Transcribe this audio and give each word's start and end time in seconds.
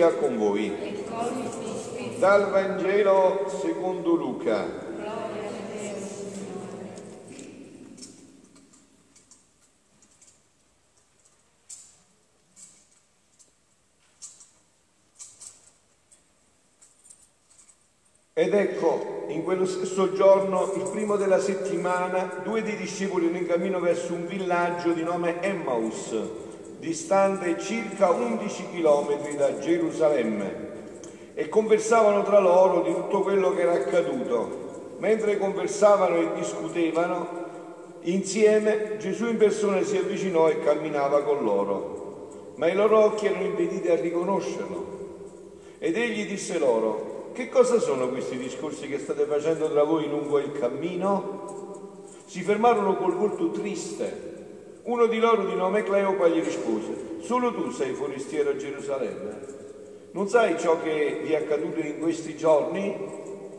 sia 0.00 0.14
con 0.14 0.38
voi. 0.38 1.04
Dal 2.16 2.50
Vangelo 2.50 3.44
secondo 3.60 4.14
Luca. 4.14 4.88
Ed 18.32 18.54
ecco, 18.54 19.26
in 19.28 19.42
quello 19.42 19.66
stesso 19.66 20.14
giorno, 20.14 20.72
il 20.76 20.88
primo 20.90 21.16
della 21.16 21.38
settimana, 21.38 22.40
due 22.42 22.62
dei 22.62 22.76
discepoli 22.76 23.26
erano 23.26 23.40
in 23.40 23.46
cammino 23.46 23.80
verso 23.80 24.14
un 24.14 24.26
villaggio 24.26 24.92
di 24.92 25.02
nome 25.02 25.42
Emmaus, 25.42 26.48
distante 26.80 27.60
circa 27.60 28.10
11 28.10 28.70
chilometri 28.72 29.36
da 29.36 29.58
Gerusalemme, 29.58 30.68
e 31.34 31.48
conversavano 31.48 32.22
tra 32.22 32.40
loro 32.40 32.82
di 32.82 32.92
tutto 32.92 33.20
quello 33.20 33.54
che 33.54 33.62
era 33.62 33.72
accaduto. 33.72 34.68
Mentre 34.98 35.38
conversavano 35.38 36.16
e 36.16 36.32
discutevano, 36.34 37.28
insieme 38.02 38.96
Gesù 38.98 39.26
in 39.26 39.36
persona 39.36 39.82
si 39.82 39.96
avvicinò 39.96 40.48
e 40.48 40.60
camminava 40.60 41.22
con 41.22 41.42
loro, 41.42 42.52
ma 42.56 42.66
i 42.66 42.74
loro 42.74 43.04
occhi 43.04 43.26
erano 43.26 43.44
impediti 43.44 43.88
a 43.88 43.96
riconoscerlo. 43.96 44.98
Ed 45.78 45.96
egli 45.96 46.26
disse 46.26 46.58
loro, 46.58 47.30
che 47.32 47.48
cosa 47.48 47.78
sono 47.78 48.08
questi 48.08 48.36
discorsi 48.36 48.86
che 48.88 48.98
state 48.98 49.24
facendo 49.24 49.70
tra 49.70 49.84
voi 49.84 50.08
lungo 50.08 50.38
il 50.38 50.52
cammino? 50.52 52.08
Si 52.26 52.42
fermarono 52.42 52.96
col 52.96 53.14
volto 53.14 53.50
triste. 53.50 54.29
Uno 54.82 55.06
di 55.06 55.18
loro 55.18 55.44
di 55.44 55.54
nome 55.54 55.82
Cleopa 55.82 56.26
gli 56.28 56.42
rispose, 56.42 57.18
solo 57.20 57.52
tu 57.52 57.70
sei 57.70 57.92
forestiero 57.92 58.50
a 58.50 58.56
Gerusalemme? 58.56 59.40
Non 60.12 60.26
sai 60.28 60.58
ciò 60.58 60.80
che 60.80 61.20
vi 61.22 61.32
è 61.32 61.36
accaduto 61.36 61.80
in 61.80 61.98
questi 61.98 62.34
giorni? 62.34 62.96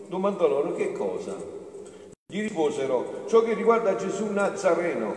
Domandò 0.07 0.47
loro 0.47 0.73
che 0.73 0.91
cosa? 0.93 1.35
Gli 2.25 2.41
risposero, 2.41 3.25
ciò 3.27 3.43
che 3.43 3.53
riguarda 3.53 3.95
Gesù 3.95 4.31
Nazareno, 4.31 5.13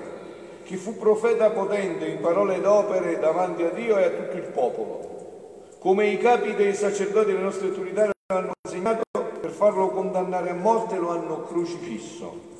che 0.62 0.76
fu 0.76 0.98
profeta 0.98 1.50
potente 1.50 2.04
in 2.06 2.20
parole 2.20 2.56
ed 2.56 2.66
opere 2.66 3.18
davanti 3.18 3.62
a 3.62 3.70
Dio 3.70 3.96
e 3.96 4.04
a 4.04 4.10
tutto 4.10 4.36
il 4.36 4.50
popolo. 4.52 5.76
Come 5.78 6.08
i 6.08 6.18
capi 6.18 6.54
dei 6.54 6.74
sacerdoti 6.74 7.32
delle 7.32 7.42
nostre 7.42 7.68
autorità 7.68 8.10
hanno 8.26 8.52
segnato 8.68 9.02
per 9.40 9.50
farlo 9.50 9.88
condannare 9.88 10.50
a 10.50 10.54
morte 10.54 10.96
lo 10.98 11.08
hanno 11.08 11.44
crocifisso. 11.44 12.52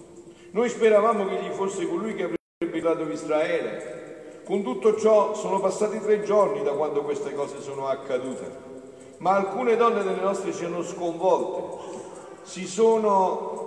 Noi 0.52 0.68
speravamo 0.70 1.26
che 1.26 1.42
gli 1.42 1.50
fosse 1.50 1.86
colui 1.86 2.14
che 2.14 2.22
avrebbe 2.22 2.42
dato 2.80 3.08
Israele. 3.10 4.40
Con 4.44 4.62
tutto 4.62 4.96
ciò 4.96 5.34
sono 5.34 5.60
passati 5.60 6.00
tre 6.00 6.22
giorni 6.22 6.62
da 6.62 6.72
quando 6.72 7.02
queste 7.02 7.34
cose 7.34 7.60
sono 7.60 7.86
accadute, 7.88 8.44
ma 9.18 9.36
alcune 9.36 9.76
donne 9.76 10.02
delle 10.02 10.20
nostre 10.20 10.52
ci 10.52 10.64
hanno 10.66 10.82
sconvolte, 10.82 11.82
si 12.42 12.66
sono 12.66 13.62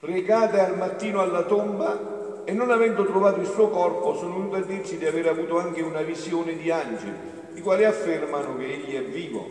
recate 0.00 0.60
al 0.60 0.76
mattino 0.76 1.20
alla 1.20 1.42
tomba 1.42 2.42
e 2.44 2.52
non 2.52 2.70
avendo 2.70 3.04
trovato 3.04 3.40
il 3.40 3.46
suo 3.46 3.68
corpo 3.68 4.14
sono 4.14 4.34
venute 4.34 4.56
a 4.56 4.60
dirci 4.60 4.98
di 4.98 5.06
aver 5.06 5.28
avuto 5.28 5.58
anche 5.58 5.82
una 5.82 6.02
visione 6.02 6.56
di 6.56 6.70
angeli 6.70 7.32
i 7.54 7.60
quali 7.60 7.84
affermano 7.84 8.56
che 8.56 8.72
egli 8.72 8.94
è 8.96 9.02
vivo. 9.02 9.48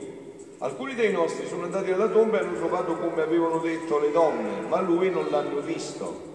Alcuni 0.60 0.94
dei 0.96 1.12
nostri 1.12 1.48
sono 1.48 1.64
andati 1.64 1.92
alla 1.92 2.08
tomba 2.08 2.40
e 2.40 2.44
hanno 2.44 2.58
trovato 2.58 2.98
come 2.98 3.22
avevano 3.22 3.60
detto 3.60 4.00
le 4.00 4.12
donne, 4.12 4.62
ma 4.68 4.82
lui 4.82 5.10
non 5.10 5.28
l'hanno 5.30 5.60
visto. 5.60 6.33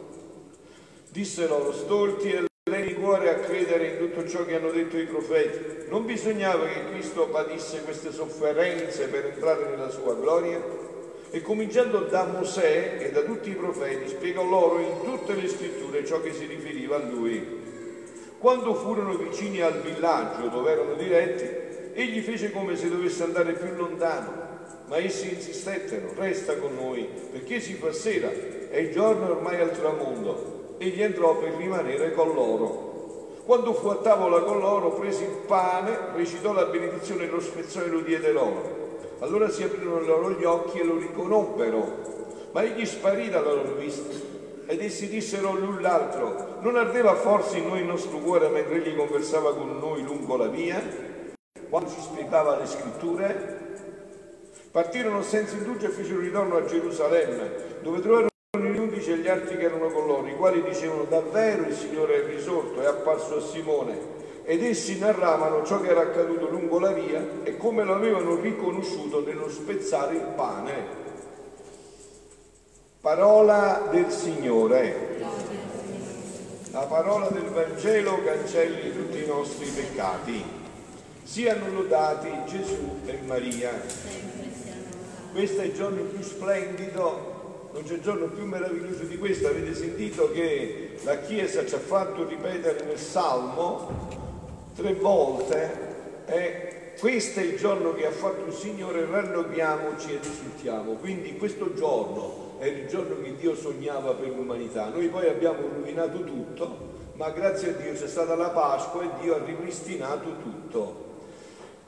Dissero 1.18 1.58
loro 1.58 1.72
stolti 1.72 2.30
e 2.30 2.44
lei 2.70 2.86
di 2.86 2.94
cuore 2.94 3.28
a 3.28 3.40
credere 3.40 3.88
in 3.88 3.98
tutto 3.98 4.24
ciò 4.28 4.44
che 4.44 4.54
hanno 4.54 4.70
detto 4.70 4.96
i 4.96 5.04
profeti. 5.04 5.88
Non 5.88 6.06
bisognava 6.06 6.64
che 6.66 6.90
Cristo 6.92 7.26
patisse 7.26 7.82
queste 7.82 8.12
sofferenze 8.12 9.08
per 9.08 9.24
entrare 9.24 9.68
nella 9.68 9.90
sua 9.90 10.14
gloria? 10.14 10.62
E 11.30 11.42
cominciando 11.42 12.02
da 12.02 12.22
Mosè 12.22 12.98
e 13.00 13.10
da 13.10 13.22
tutti 13.22 13.50
i 13.50 13.56
profeti, 13.56 14.10
spiegò 14.10 14.44
loro 14.44 14.78
in 14.78 15.02
tutte 15.02 15.34
le 15.34 15.48
scritture 15.48 16.06
ciò 16.06 16.20
che 16.20 16.32
si 16.32 16.46
riferiva 16.46 16.94
a 16.94 17.04
lui. 17.04 17.44
Quando 18.38 18.74
furono 18.74 19.16
vicini 19.16 19.60
al 19.60 19.80
villaggio 19.80 20.46
dove 20.46 20.70
erano 20.70 20.94
diretti, 20.94 21.98
egli 21.98 22.20
fece 22.20 22.52
come 22.52 22.76
se 22.76 22.88
dovesse 22.88 23.24
andare 23.24 23.54
più 23.54 23.74
lontano, 23.74 24.32
ma 24.86 24.98
essi 24.98 25.34
insistettero, 25.34 26.14
resta 26.16 26.56
con 26.58 26.76
noi, 26.76 27.08
perché 27.32 27.58
si 27.58 27.74
fa 27.74 27.90
sera 27.90 28.30
e 28.30 28.80
il 28.82 28.92
giorno 28.92 29.26
è 29.26 29.30
ormai 29.30 29.60
al 29.60 29.72
tramonto. 29.72 30.57
Egli 30.78 31.02
entrò 31.02 31.36
per 31.36 31.54
rimanere 31.54 32.12
con 32.12 32.32
loro. 32.32 32.86
Quando 33.44 33.74
fu 33.74 33.88
a 33.88 33.96
tavola 33.96 34.40
con 34.42 34.60
loro, 34.60 34.92
prese 34.92 35.24
il 35.24 35.36
pane, 35.46 35.98
recitò 36.14 36.52
la 36.52 36.66
benedizione 36.66 37.24
e 37.24 37.28
lo 37.28 37.40
spezzò 37.40 37.82
e 37.82 37.88
lo 37.88 38.00
diede 38.00 38.30
loro. 38.30 38.76
Allora 39.20 39.48
si 39.48 39.64
aprirono 39.64 40.00
loro 40.00 40.30
gli 40.30 40.44
occhi 40.44 40.78
e 40.78 40.84
lo 40.84 40.96
riconobbero, 40.96 42.50
ma 42.52 42.62
egli 42.62 42.86
sparì 42.86 43.28
dalla 43.28 43.52
loro 43.52 43.72
vista 43.72 44.36
ed 44.70 44.82
essi 44.82 45.08
dissero 45.08 45.54
l'un 45.54 45.80
l'altro, 45.80 46.58
non 46.60 46.76
ardeva 46.76 47.14
forse 47.14 47.56
in 47.56 47.68
noi 47.68 47.80
il 47.80 47.86
nostro 47.86 48.18
cuore 48.18 48.48
mentre 48.48 48.76
egli 48.76 48.94
conversava 48.94 49.54
con 49.54 49.78
noi 49.78 50.02
lungo 50.02 50.36
la 50.36 50.46
via, 50.46 50.80
quando 51.70 51.88
ci 51.88 52.00
spiegava 52.00 52.58
le 52.58 52.66
scritture? 52.66 53.58
Partirono 54.70 55.22
senza 55.22 55.56
indugio 55.56 55.86
e 55.86 55.88
fecero 55.88 56.20
ritorno 56.20 56.56
a 56.56 56.64
Gerusalemme, 56.66 57.80
dove 57.80 58.00
trovarono 58.00 58.28
gli 59.28 59.30
altri 59.30 59.58
che 59.58 59.64
erano 59.64 59.90
con 59.90 60.06
loro, 60.06 60.26
i 60.26 60.34
quali 60.34 60.62
dicevano 60.62 61.04
davvero 61.04 61.64
il 61.64 61.76
Signore 61.76 62.24
è 62.24 62.26
risorto, 62.26 62.80
è 62.80 62.86
apparso 62.86 63.36
a 63.36 63.40
Simone. 63.42 64.16
Ed 64.44 64.64
essi 64.64 64.98
narravano 64.98 65.66
ciò 65.66 65.82
che 65.82 65.90
era 65.90 66.00
accaduto 66.00 66.48
lungo 66.48 66.78
la 66.78 66.92
via 66.92 67.22
e 67.42 67.58
come 67.58 67.84
lo 67.84 67.94
avevano 67.94 68.36
riconosciuto 68.36 69.22
nello 69.22 69.50
spezzare 69.50 70.14
il 70.14 70.32
pane. 70.34 70.72
Parola 73.02 73.88
del 73.90 74.10
Signore. 74.10 75.18
La 76.70 76.86
parola 76.86 77.28
del 77.28 77.50
Vangelo 77.50 78.22
cancelli 78.24 78.94
tutti 78.94 79.22
i 79.22 79.26
nostri 79.26 79.66
peccati. 79.66 80.42
Siano 81.22 81.70
lodati 81.70 82.30
Gesù 82.46 83.00
e 83.04 83.18
Maria. 83.26 83.78
Questo 85.32 85.60
è 85.60 85.64
il 85.66 85.74
giorno 85.74 86.00
più 86.04 86.22
splendido, 86.22 87.27
non 87.72 87.82
c'è 87.84 88.00
giorno 88.00 88.26
più 88.26 88.44
meraviglioso 88.44 89.04
di 89.04 89.18
questo. 89.18 89.48
Avete 89.48 89.74
sentito 89.74 90.30
che 90.30 90.98
la 91.02 91.18
Chiesa 91.18 91.64
ci 91.66 91.74
ha 91.74 91.78
fatto 91.78 92.26
ripetere 92.26 92.84
nel 92.84 92.98
Salmo 92.98 94.16
tre 94.74 94.94
volte 94.94 95.86
e 96.26 96.92
questo 96.98 97.40
è 97.40 97.44
il 97.44 97.56
giorno 97.56 97.94
che 97.94 98.06
ha 98.06 98.10
fatto 98.10 98.46
il 98.46 98.52
Signore, 98.52 99.06
rallegriamoci 99.06 100.14
ed 100.14 100.24
esultiamo. 100.24 100.94
Quindi 100.94 101.36
questo 101.36 101.72
giorno 101.74 102.56
è 102.58 102.66
il 102.66 102.88
giorno 102.88 103.20
che 103.22 103.36
Dio 103.36 103.54
sognava 103.54 104.14
per 104.14 104.28
l'umanità. 104.28 104.88
Noi 104.88 105.08
poi 105.08 105.28
abbiamo 105.28 105.60
rovinato 105.72 106.24
tutto, 106.24 106.76
ma 107.14 107.30
grazie 107.30 107.70
a 107.70 107.72
Dio 107.72 107.92
c'è 107.92 108.08
stata 108.08 108.34
la 108.34 108.50
Pasqua 108.50 109.02
e 109.02 109.08
Dio 109.20 109.36
ha 109.36 109.44
ripristinato 109.44 110.36
tutto. 110.42 111.07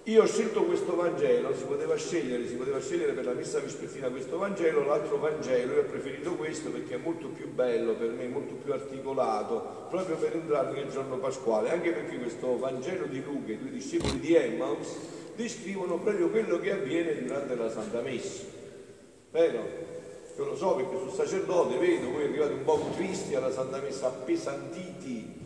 Io 0.04 0.22
ho 0.22 0.26
scelto 0.26 0.64
questo 0.64 0.96
Vangelo, 0.96 1.54
si 1.54 1.64
poteva 1.64 1.94
scegliere, 1.94 2.48
si 2.48 2.54
poteva 2.54 2.80
scegliere 2.80 3.12
per 3.12 3.26
la 3.26 3.34
messa 3.34 3.60
vespertina 3.60 4.08
questo 4.08 4.38
Vangelo, 4.38 4.82
l'altro 4.86 5.18
Vangelo, 5.18 5.74
io 5.74 5.80
ho 5.80 5.84
preferito 5.84 6.36
questo 6.36 6.70
perché 6.70 6.94
è 6.94 6.96
molto 6.96 7.28
più 7.28 7.52
bello 7.52 7.92
per 7.92 8.08
me, 8.08 8.26
molto 8.26 8.54
più 8.54 8.72
articolato, 8.72 9.86
proprio 9.90 10.16
per 10.16 10.36
entrare 10.36 10.72
nel 10.72 10.88
giorno 10.88 11.18
pasquale, 11.18 11.70
anche 11.70 11.92
perché 11.92 12.16
questo 12.16 12.58
Vangelo 12.58 13.04
di 13.04 13.22
Luca, 13.22 13.52
i 13.52 13.58
due 13.58 13.70
discepoli 13.70 14.18
di 14.20 14.34
Emmaus, 14.34 14.88
descrivono 15.36 15.98
proprio 15.98 16.30
quello 16.30 16.58
che 16.58 16.72
avviene 16.72 17.22
durante 17.22 17.54
la 17.54 17.70
Santa 17.70 18.00
Messa. 18.00 18.44
Vero? 19.30 19.88
Io 20.38 20.44
lo 20.46 20.56
so 20.56 20.76
perché 20.76 20.96
sul 20.96 21.12
sacerdote 21.12 21.76
vedo, 21.76 22.10
voi 22.10 22.24
arrivate 22.24 22.54
un 22.54 22.64
po' 22.64 22.90
tristi 22.96 23.34
alla 23.34 23.52
Santa 23.52 23.78
Messa, 23.78 24.06
appesantiti 24.06 25.38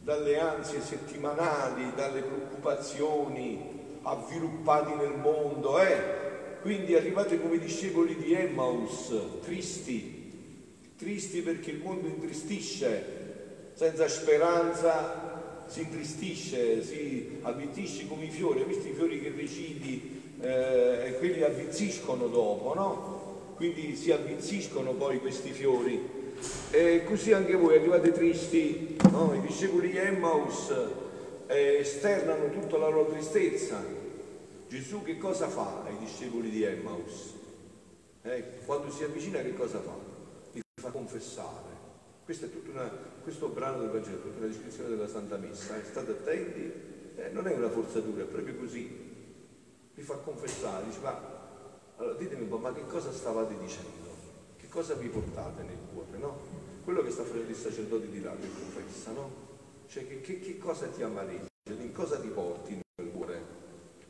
dalle 0.00 0.38
ansie 0.38 0.80
settimanali, 0.80 1.90
dalle 1.96 2.20
preoccupazioni, 2.20 3.74
avviluppati 4.06 4.94
nel 4.94 5.18
mondo, 5.18 5.80
eh? 5.80 6.24
Quindi 6.62 6.94
arrivate 6.94 7.40
come 7.40 7.58
discepoli 7.58 8.16
di 8.16 8.32
Emmaus, 8.32 9.12
tristi, 9.42 10.32
tristi 10.96 11.40
perché 11.40 11.70
il 11.70 11.80
mondo 11.82 12.06
intristisce, 12.06 13.72
senza 13.74 14.08
speranza 14.08 15.64
si 15.66 15.80
intristisce, 15.80 16.82
si 16.82 17.38
avvitisce 17.42 18.06
come 18.06 18.24
i 18.24 18.30
fiori, 18.30 18.60
hai 18.60 18.66
visto 18.66 18.86
i 18.88 18.92
fiori 18.92 19.20
che 19.20 19.32
recidi 19.36 20.34
eh, 20.40 21.06
e 21.06 21.16
quelli 21.18 21.42
avvizziscono 21.42 22.28
dopo, 22.28 22.74
no? 22.74 23.54
quindi 23.56 23.96
si 23.96 24.12
avvizziscono 24.12 24.92
poi 24.92 25.18
questi 25.18 25.50
fiori. 25.50 26.14
E 26.70 27.02
così 27.04 27.32
anche 27.32 27.54
voi 27.54 27.76
arrivate 27.76 28.12
tristi, 28.12 28.96
no? 29.10 29.32
i 29.34 29.40
discepoli 29.46 29.90
di 29.90 29.96
Emmaus 29.96 30.72
eh, 31.46 31.78
esternano 31.80 32.50
tutta 32.50 32.76
la 32.76 32.88
loro 32.88 33.06
tristezza. 33.06 33.95
Gesù 34.76 35.02
che 35.02 35.16
cosa 35.16 35.48
fa 35.48 35.84
ai 35.84 35.96
discepoli 35.96 36.50
di 36.50 36.62
Emmaus? 36.62 37.32
Eh, 38.20 38.60
quando 38.66 38.90
si 38.90 39.04
avvicina 39.04 39.40
che 39.40 39.54
cosa 39.54 39.80
fa? 39.80 39.94
Li 40.52 40.60
fa 40.78 40.90
confessare. 40.90 41.74
Questo 42.22 42.44
è 42.44 42.50
una, 42.68 42.86
questo 43.22 43.48
brano 43.48 43.78
del 43.78 43.88
Vangelo, 43.88 44.20
tutta 44.20 44.40
la 44.40 44.48
descrizione 44.48 44.90
della 44.90 45.08
Santa 45.08 45.38
Messa. 45.38 45.78
Eh? 45.78 45.82
State 45.82 46.10
attenti 46.10 46.72
eh, 47.16 47.30
non 47.30 47.46
è 47.46 47.54
una 47.54 47.70
forzatura, 47.70 48.24
è 48.24 48.26
proprio 48.26 48.54
così. 48.56 49.14
Vi 49.94 50.02
fa 50.02 50.16
confessare, 50.16 50.84
dice 50.84 50.98
ma 51.00 51.18
allora 51.96 52.18
ditemi 52.18 52.42
un 52.42 52.48
po', 52.50 52.58
ma 52.58 52.74
che 52.74 52.84
cosa 52.86 53.10
stavate 53.10 53.56
dicendo? 53.56 54.10
Che 54.58 54.68
cosa 54.68 54.92
vi 54.92 55.08
portate 55.08 55.62
nel 55.62 55.78
cuore, 55.90 56.18
no? 56.18 56.38
Quello 56.84 57.02
che 57.02 57.10
sta 57.10 57.22
facendo 57.22 57.48
il 57.48 57.56
sacerdote 57.56 58.10
di 58.10 58.20
là 58.20 58.36
che 58.38 58.48
confessa, 58.52 59.12
no? 59.12 59.30
Cioè 59.86 60.06
che, 60.06 60.20
che, 60.20 60.38
che 60.38 60.58
cosa 60.58 60.86
ti 60.88 61.02
amareggia? 61.02 61.46
In 61.64 61.92
cosa 61.92 62.20
ti 62.20 62.28
porti 62.28 62.78
nel 62.96 63.10
cuore? 63.10 63.55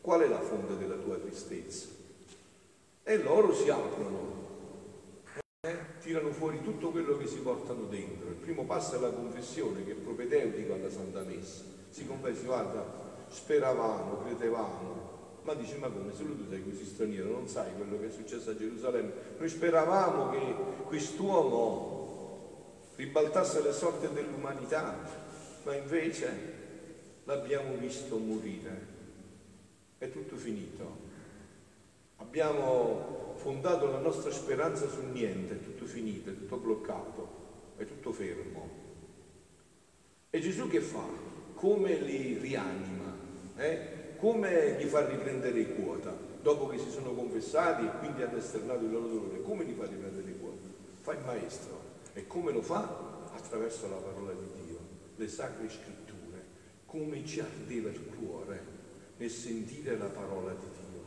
Qual 0.07 0.21
è 0.21 0.29
la 0.29 0.39
fonte 0.39 0.79
della 0.79 0.95
tua 0.95 1.17
tristezza? 1.17 1.89
E 3.03 3.17
loro 3.25 3.53
si 3.53 3.69
aprono, 3.69 4.35
eh? 5.63 5.77
tirano 6.01 6.31
fuori 6.31 6.63
tutto 6.63 6.91
quello 6.91 7.17
che 7.17 7.27
si 7.27 7.39
portano 7.39 7.87
dentro. 7.87 8.29
Il 8.29 8.37
primo 8.37 8.63
passo 8.67 8.95
è 8.95 9.01
la 9.01 9.11
confessione, 9.11 9.85
che 9.85 9.91
è 9.91 9.95
propedeutico 9.97 10.75
alla 10.75 10.91
Santa 10.91 11.23
Messa. 11.23 11.65
Si 11.89 12.07
confessa, 12.07 12.45
guarda, 12.45 12.85
speravamo, 13.27 14.19
credevamo, 14.19 15.41
ma 15.43 15.55
dice, 15.55 15.75
ma 15.79 15.89
come, 15.89 16.15
solo 16.15 16.37
tu 16.37 16.49
sei 16.51 16.63
così 16.63 16.85
straniero, 16.85 17.33
non 17.33 17.49
sai 17.49 17.75
quello 17.75 17.99
che 17.99 18.07
è 18.07 18.13
successo 18.13 18.51
a 18.51 18.57
Gerusalemme? 18.57 19.13
Noi 19.39 19.49
speravamo 19.49 20.31
che 20.31 20.55
quest'uomo 20.87 22.85
ribaltasse 22.95 23.61
le 23.61 23.73
sorti 23.73 24.07
dell'umanità, 24.15 25.01
ma 25.65 25.75
invece 25.75 26.29
l'abbiamo 27.25 27.75
visto 27.75 28.17
morire. 28.19 28.95
È 29.99 30.11
tutto 30.11 30.37
finito. 30.37 31.05
Abbiamo 32.17 33.35
fondato 33.37 33.87
la 33.87 33.99
nostra 33.99 34.31
speranza 34.31 34.89
su 34.89 35.03
niente, 35.13 35.55
è 35.55 35.61
tutto 35.61 35.85
finito, 35.85 36.31
è 36.31 36.35
tutto 36.35 36.57
bloccato, 36.57 37.29
è 37.77 37.85
tutto 37.85 38.13
fermo. 38.13 38.85
E 40.31 40.41
Gesù 40.41 40.69
che 40.69 40.81
fa? 40.81 41.05
Come 41.55 41.95
li 42.01 42.39
rianima? 42.39 43.15
Eh? 43.57 43.97
come 44.17 44.77
gli 44.79 44.87
fa 44.87 45.07
riprendere 45.07 45.75
quota 45.75 46.15
dopo 46.41 46.67
che 46.69 46.79
si 46.79 46.91
sono 46.91 47.13
confessati 47.13 47.85
e 47.85 47.91
quindi 47.99 48.23
hanno 48.23 48.39
esternato 48.39 48.85
il 48.85 48.91
loro 48.91 49.09
dolore? 49.09 49.43
Come 49.43 49.65
gli 49.65 49.75
fa 49.75 49.85
riprendere 49.85 50.33
quota? 50.39 50.69
Fa 51.01 51.13
il 51.13 51.25
maestro. 51.25 51.81
E 52.13 52.27
come 52.27 52.53
lo 52.53 52.63
fa? 52.63 53.29
Attraverso 53.35 53.89
la 53.89 53.97
parola 53.97 54.33
di 54.33 54.65
Dio, 54.65 54.79
le 55.17 55.29
sacre 55.29 55.69
scritture, 55.69 56.45
come 56.87 57.25
ci 57.27 57.41
ardeva 57.41 57.91
il 57.91 58.01
cuore 58.07 58.75
nel 59.17 59.31
sentire 59.31 59.97
la 59.97 60.07
parola 60.07 60.53
di 60.53 60.59
Dio. 60.59 61.05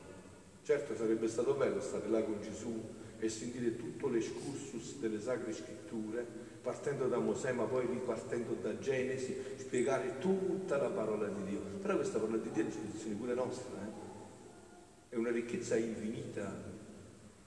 Certo 0.64 0.96
sarebbe 0.96 1.28
stato 1.28 1.54
bello 1.54 1.82
stare 1.82 2.08
là 2.10 2.22
con 2.22 2.42
Gesù 2.42 2.98
e 3.20 3.30
sentire 3.30 3.76
tutto 3.76 4.08
l'escursus 4.08 4.98
delle 5.00 5.20
sacre 5.20 5.54
scritture, 5.54 6.26
partendo 6.62 7.08
da 7.08 7.18
Mosè 7.18 7.52
ma 7.52 7.66
poi 7.66 7.86
ripartendo 7.86 8.56
da 8.62 8.78
Genesi, 8.80 9.36
spiegare 9.58 10.20
tutta 10.20 10.78
la 10.78 10.90
parola 10.90 11.28
di 11.28 11.44
Dio. 11.50 11.60
Però 11.82 11.96
questa 11.96 12.20
parola 12.20 12.38
di 12.38 12.50
Dio 12.52 12.64
è 12.64 12.68
una 13.06 13.16
pure 13.18 13.34
nostra, 13.34 13.76
eh? 13.76 15.14
è 15.14 15.16
una 15.16 15.32
ricchezza 15.32 15.76
infinita, 15.76 16.78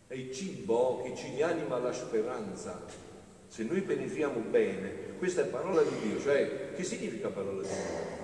è 0.07 0.15
il 0.15 0.33
cibo 0.33 1.03
che 1.03 1.17
ci 1.17 1.31
rianima 1.35 1.79
la 1.79 1.93
speranza. 1.93 3.11
Se 3.49 3.65
noi 3.65 3.83
penetriamo 3.83 4.41
bene, 4.51 5.17
questa 5.19 5.43
è 5.43 5.47
parola 5.47 5.83
di 5.83 6.09
Dio, 6.09 6.21
cioè 6.21 6.73
che 6.75 6.85
significa 6.85 7.29
parola 7.29 7.63
di 7.63 7.69
Dio? 7.69 8.22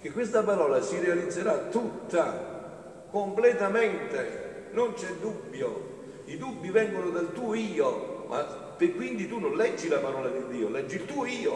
Che 0.00 0.10
questa 0.12 0.42
parola 0.42 0.80
si 0.80 0.98
realizzerà 0.98 1.52
tutta, 1.70 3.04
completamente, 3.10 4.68
non 4.70 4.94
c'è 4.94 5.08
dubbio. 5.20 5.88
I 6.24 6.38
dubbi 6.38 6.70
vengono 6.70 7.10
dal 7.10 7.34
tuo 7.34 7.52
io, 7.54 8.24
ma 8.26 8.42
quindi 8.78 9.28
tu 9.28 9.38
non 9.38 9.56
leggi 9.56 9.88
la 9.88 9.98
parola 9.98 10.30
di 10.30 10.56
Dio, 10.56 10.70
leggi 10.70 10.94
il 10.94 11.04
tuo 11.04 11.26
io. 11.26 11.52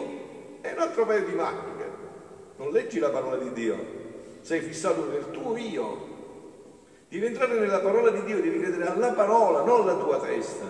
È 0.61 0.71
un 0.71 0.77
altro 0.77 1.07
paio 1.07 1.25
di 1.25 1.33
maniche. 1.33 1.89
Non 2.57 2.69
leggi 2.69 2.99
la 2.99 3.09
parola 3.09 3.37
di 3.37 3.51
Dio, 3.51 3.77
sei 4.41 4.59
fissato 4.61 5.05
nel 5.09 5.31
tuo 5.31 5.57
io. 5.57 6.13
Devi 7.09 7.25
entrare 7.25 7.57
nella 7.57 7.79
parola 7.79 8.11
di 8.11 8.23
Dio, 8.25 8.41
devi 8.41 8.59
credere 8.59 8.91
alla 8.91 9.13
parola, 9.13 9.63
non 9.63 9.81
alla 9.81 9.95
tua 9.95 10.19
testa. 10.19 10.65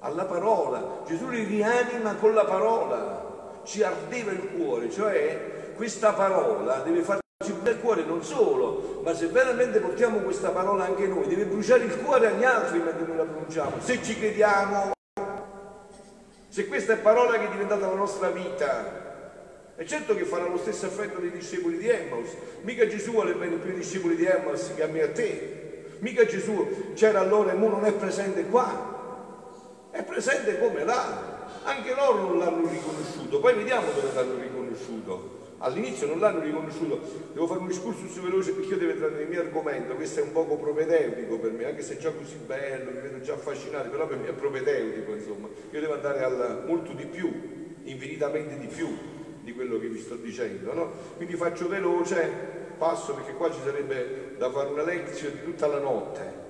Alla 0.00 0.24
parola. 0.26 1.00
Gesù 1.06 1.28
li 1.28 1.44
rianima 1.44 2.14
con 2.16 2.34
la 2.34 2.44
parola. 2.44 3.62
Ci 3.64 3.82
ardeva 3.82 4.32
il 4.32 4.50
cuore, 4.54 4.90
cioè 4.90 5.62
questa 5.74 6.12
parola 6.12 6.78
deve 6.78 7.02
farci 7.02 7.22
bruciare 7.64 7.70
il 7.70 7.80
cuore 7.80 8.04
non 8.04 8.22
solo, 8.22 9.00
ma 9.02 9.14
se 9.14 9.26
veramente 9.26 9.80
portiamo 9.80 10.18
questa 10.18 10.50
parola 10.50 10.84
anche 10.84 11.06
noi, 11.06 11.26
deve 11.26 11.44
bruciare 11.46 11.84
il 11.84 11.96
cuore 11.98 12.28
agli 12.28 12.44
altri 12.44 12.78
mentre 12.78 13.06
noi 13.06 13.16
la 13.16 13.24
pronunciamo. 13.24 13.80
Se 13.80 14.02
ci 14.02 14.16
crediamo, 14.16 14.92
se 16.48 16.66
questa 16.66 16.92
è 16.92 16.96
parola 16.98 17.38
che 17.38 17.46
è 17.46 17.50
diventata 17.50 17.86
la 17.88 17.94
nostra 17.94 18.30
vita, 18.30 19.02
è 19.76 19.84
certo 19.84 20.14
che 20.14 20.24
farà 20.24 20.46
lo 20.46 20.58
stesso 20.58 20.86
effetto 20.86 21.20
dei 21.20 21.32
discepoli 21.32 21.78
di 21.78 21.88
Emmaus. 21.88 22.28
Mica 22.62 22.86
Gesù 22.86 23.10
vuole 23.10 23.34
bene 23.34 23.56
più 23.56 23.72
i 23.72 23.74
discepoli 23.74 24.14
di 24.14 24.24
Emmaus 24.24 24.72
che 24.74 24.82
a 24.82 24.86
me 24.86 25.00
e 25.00 25.02
a 25.02 25.10
te. 25.10 25.86
Mica 25.98 26.24
Gesù 26.24 26.92
c'era 26.94 27.20
allora 27.20 27.52
e 27.52 27.56
ora 27.56 27.70
non 27.70 27.84
è 27.84 27.92
presente 27.92 28.44
qua. 28.44 28.92
È 29.90 30.02
presente 30.04 30.60
come 30.60 30.84
là. 30.84 31.32
Anche 31.64 31.94
loro 31.94 32.20
non 32.20 32.38
l'hanno 32.38 32.68
riconosciuto. 32.68 33.40
Poi 33.40 33.54
vediamo 33.54 33.90
dove 33.92 34.12
l'hanno 34.14 34.36
riconosciuto. 34.40 35.33
All'inizio 35.64 36.06
non 36.06 36.20
l'hanno 36.20 36.40
riconosciuto, 36.40 37.00
devo 37.32 37.46
fare 37.46 37.60
un 37.60 37.68
discorso 37.68 38.02
veloce 38.20 38.52
perché 38.52 38.74
io 38.74 38.76
devo 38.76 38.90
entrare 38.90 39.14
nel 39.14 39.28
mio 39.28 39.40
argomento, 39.40 39.94
questo 39.94 40.20
è 40.20 40.22
un 40.22 40.32
poco 40.32 40.56
propedeutico 40.56 41.38
per 41.38 41.52
me, 41.52 41.64
anche 41.64 41.80
se 41.80 41.94
è 41.94 41.96
già 41.96 42.10
così 42.10 42.36
bello, 42.44 42.90
mi 42.90 43.00
vedo 43.00 43.20
già 43.22 43.32
affascinato, 43.32 43.88
però 43.88 44.06
per 44.06 44.18
me 44.18 44.28
è 44.28 44.32
propedeutico, 44.32 45.14
insomma, 45.14 45.48
io 45.70 45.80
devo 45.80 45.94
andare 45.94 46.22
al 46.22 46.64
molto 46.66 46.92
di 46.92 47.06
più, 47.06 47.32
infinitamente 47.84 48.58
di 48.58 48.66
più 48.66 48.94
di 49.40 49.54
quello 49.54 49.78
che 49.78 49.86
vi 49.86 49.98
sto 50.00 50.16
dicendo, 50.16 50.74
no? 50.74 50.92
Quindi 51.16 51.34
faccio 51.34 51.66
veloce, 51.66 52.28
passo 52.76 53.14
perché 53.14 53.32
qua 53.32 53.50
ci 53.50 53.60
sarebbe 53.64 54.34
da 54.36 54.50
fare 54.50 54.68
una 54.68 54.82
lezione 54.82 55.36
di 55.36 55.44
tutta 55.44 55.66
la 55.66 55.78
notte. 55.78 56.42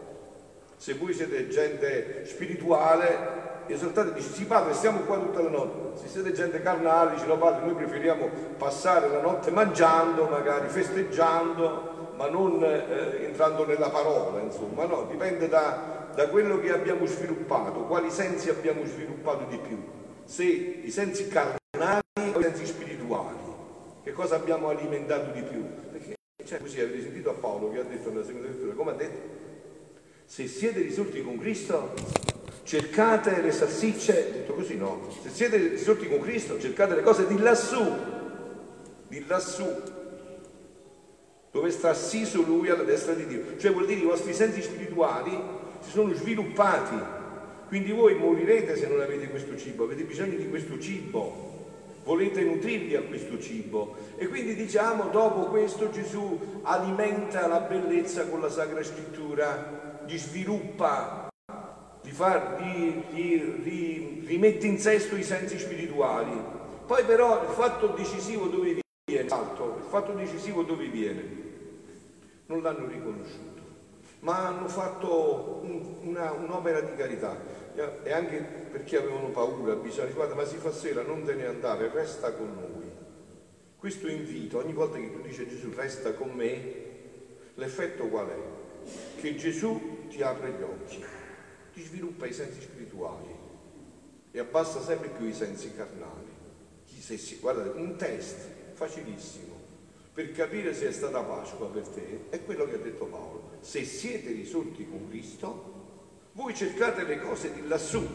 Se 0.77 0.95
voi 0.95 1.15
siete 1.15 1.47
gente 1.47 2.25
spirituale, 2.25 3.54
esaltate 3.67 4.11
e 4.11 4.13
dice 4.15 4.33
sì 4.33 4.45
padre 4.45 4.75
stiamo 4.75 5.01
qua 5.01 5.19
tutta 5.19 5.41
la 5.41 5.49
notte. 5.49 6.01
Se 6.01 6.09
siete 6.09 6.33
gente 6.33 6.61
carnale 6.61 7.15
dice 7.15 7.27
no 7.27 7.39
padre 7.39 7.65
noi 7.65 7.75
preferiamo 7.75 8.29
passare 8.59 9.09
la 9.09 9.21
notte 9.21 9.51
mangiando 9.51 10.27
magari 10.27 10.69
festeggiando 10.69 12.13
ma 12.17 12.29
non 12.29 12.63
eh, 12.63 13.25
entrando 13.25 13.67
nella 13.67 13.91
parola 13.91 14.41
insomma 14.41 14.85
no? 14.85 15.07
Dipende 15.11 15.49
da, 15.49 16.11
da 16.15 16.29
quello 16.29 16.61
che 16.61 16.73
abbiamo 16.73 17.07
sviluppato 17.07 17.81
quali 17.85 18.11
sensi 18.11 18.51
abbiamo 18.51 18.85
sviluppato 18.85 19.45
di 19.49 19.59
più. 19.59 19.83
Se 20.25 20.45
i 20.45 20.91
sensi 20.91 21.29
carnali 21.29 22.33
o 22.33 22.39
i 22.39 22.43
sensi 22.43 22.67
spirituali 22.67 23.45
che 24.05 24.13
cosa 24.13 24.37
abbiamo 24.37 24.69
alimentato 24.69 25.31
di 25.31 25.43
più? 25.43 25.65
Perché 25.91 26.15
cioè, 26.45 26.59
così 26.59 26.79
avete 26.79 27.01
sentito 27.01 27.31
a 27.31 27.33
Paolo 27.35 27.71
che 27.71 27.81
ha 27.81 27.85
detto 27.85 28.11
nella 28.11 28.25
seconda 28.25 28.49
lettura 28.49 28.75
come 28.75 28.91
ha 28.91 28.95
detto? 28.95 29.43
Se 30.27 30.47
siete 30.47 30.81
risorti 30.81 31.23
con 31.23 31.39
Cristo 31.39 31.93
cercate 32.65 33.41
le 33.43 33.53
salsicce, 33.53 34.33
detto 34.33 34.55
così 34.55 34.77
no, 34.77 35.09
se 35.23 35.29
siete 35.31 35.57
risorti 35.57 36.09
con 36.09 36.21
Cristo 36.21 36.59
cercate 36.59 36.95
le 36.95 37.03
cose 37.03 37.27
di 37.27 37.39
lassù, 37.39 37.85
di 39.07 39.25
lassù, 39.27 39.67
dove 41.51 41.71
sta 41.71 41.91
assiso 41.91 42.43
Lui 42.43 42.69
alla 42.69 42.83
destra 42.83 43.13
di 43.13 43.27
Dio. 43.27 43.57
Cioè 43.59 43.71
vuol 43.71 43.87
dire 43.87 44.01
i 44.01 44.05
vostri 44.05 44.35
sensi 44.35 44.61
spirituali 44.61 45.39
si 45.81 45.91
sono 45.91 46.13
sviluppati, 46.15 46.97
quindi 47.69 47.93
voi 47.93 48.17
morirete 48.17 48.77
se 48.77 48.89
non 48.89 49.01
avete 49.01 49.29
questo 49.29 49.57
cibo, 49.57 49.85
avete 49.85 50.03
bisogno 50.03 50.37
di 50.37 50.49
questo 50.49 50.79
cibo, 50.81 51.53
volete 52.03 52.43
nutrirvi 52.43 52.97
a 52.97 53.03
questo 53.03 53.39
cibo. 53.39 53.95
E 54.17 54.27
quindi 54.27 54.55
diciamo, 54.55 55.11
dopo 55.11 55.45
questo 55.47 55.91
Gesù 55.91 56.61
alimenta 56.63 57.47
la 57.47 57.61
bellezza 57.61 58.27
con 58.27 58.41
la 58.41 58.51
Sacra 58.51 58.83
Scrittura, 58.83 60.03
gli 60.07 60.17
sviluppa 60.17 61.24
gli, 62.05 62.11
fa, 62.11 62.59
gli, 62.61 63.03
gli, 63.13 63.43
gli 63.63 64.27
rimette 64.27 64.67
in 64.67 64.79
sesto 64.79 65.17
i 65.17 65.23
sensi 65.23 65.59
spirituali. 65.59 66.39
Poi 66.87 67.03
però 67.05 67.43
il 67.43 67.49
fatto 67.49 67.89
decisivo 67.89 68.47
dove 68.47 68.79
viene, 69.07 69.31
alto, 69.31 69.77
il 69.79 69.89
fatto 69.89 70.13
decisivo 70.13 70.63
dove 70.63 70.87
viene, 70.89 71.43
non 72.47 72.61
l'hanno 72.61 72.87
riconosciuto, 72.87 73.63
ma 74.21 74.49
hanno 74.49 74.69
fatto 74.69 75.61
un, 75.63 75.97
una, 76.03 76.33
un'opera 76.33 76.81
di 76.83 76.95
carità 76.95 77.63
e 78.03 78.13
anche 78.13 78.37
perché 78.71 78.99
avevano 78.99 79.29
paura, 79.29 79.75
bisogna 79.77 80.13
guarda 80.13 80.35
ma 80.35 80.45
si 80.45 80.57
fa 80.57 80.71
sera, 80.71 81.03
non 81.03 81.25
te 81.25 81.35
ne 81.35 81.47
andare, 81.47 81.91
resta 81.91 82.33
con 82.35 82.53
noi. 82.55 82.93
Questo 83.79 84.09
invito, 84.09 84.59
ogni 84.59 84.75
volta 84.75 84.99
che 84.99 85.11
tu 85.11 85.23
dici 85.23 85.49
Gesù 85.49 85.73
resta 85.75 86.13
con 86.13 86.33
me, 86.33 86.75
l'effetto 87.55 88.09
qual 88.09 88.29
è? 88.29 89.21
Che 89.21 89.37
Gesù 89.37 90.07
ti 90.09 90.23
apre 90.23 90.51
gli 90.51 90.63
occhi 90.63 91.05
ti 91.75 91.83
sviluppa 91.83 92.27
i 92.27 92.33
sensi 92.33 92.61
spirituali 92.61 93.35
e 94.31 94.39
abbassa 94.39 94.81
sempre 94.81 95.09
più 95.09 95.27
i 95.27 95.35
sensi 95.35 95.75
carnali. 95.75 96.33
Guardate, 97.41 97.79
un 97.79 97.97
test 97.97 98.39
facilissimo 98.73 99.55
per 100.15 100.31
capire 100.33 100.73
se 100.73 100.89
è 100.89 100.93
stata 100.93 101.21
Pasqua 101.23 101.69
per 101.69 101.87
te 101.89 102.27
è 102.31 102.43
quello 102.45 102.67
che 102.67 102.77
ha 102.77 102.79
detto 102.79 103.05
Paolo. 103.07 103.51
Se 103.61 103.85
siete 103.85 104.31
risorti 104.31 104.89
con 104.89 105.09
Cristo, 105.09 105.73
voi 106.33 106.55
cercate 106.55 107.03
le 107.03 107.21
cose 107.21 107.53
di 107.53 107.67
lassù, 107.67 108.07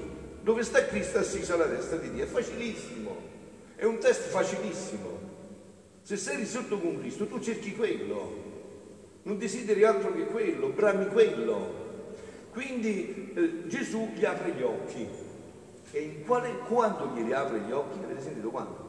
dove 0.42 0.64
sta 0.64 0.86
Cristo 0.86 1.20
assiso 1.20 1.54
alla 1.54 1.66
destra 1.66 1.98
di 1.98 2.10
Dio. 2.12 2.24
È 2.24 2.28
facilissimo, 2.28 3.16
è 3.76 3.84
un 3.84 4.00
test 4.00 4.30
facilissimo. 4.30 5.20
Se 6.02 6.16
sei 6.16 6.38
risorto 6.38 6.80
con 6.80 7.00
Cristo, 7.00 7.28
tu 7.28 7.40
cerchi 7.40 7.76
quello, 7.76 8.48
non 9.24 9.38
desideri 9.38 9.84
altro 9.84 10.14
che 10.14 10.26
quello, 10.26 10.70
brami 10.70 11.08
quello. 11.08 11.79
Quindi 12.52 13.34
eh, 13.34 13.68
Gesù 13.68 14.10
gli 14.14 14.26
apre 14.26 14.54
gli 14.54 14.62
occhi. 14.62 15.08
E 15.92 16.02
in 16.02 16.26
quale, 16.26 16.58
quando 16.60 17.14
glieli 17.14 17.34
apre 17.34 17.62
gli 17.62 17.72
occhi? 17.72 18.04
Avete 18.04 18.22
sentito 18.22 18.50
quando? 18.50 18.88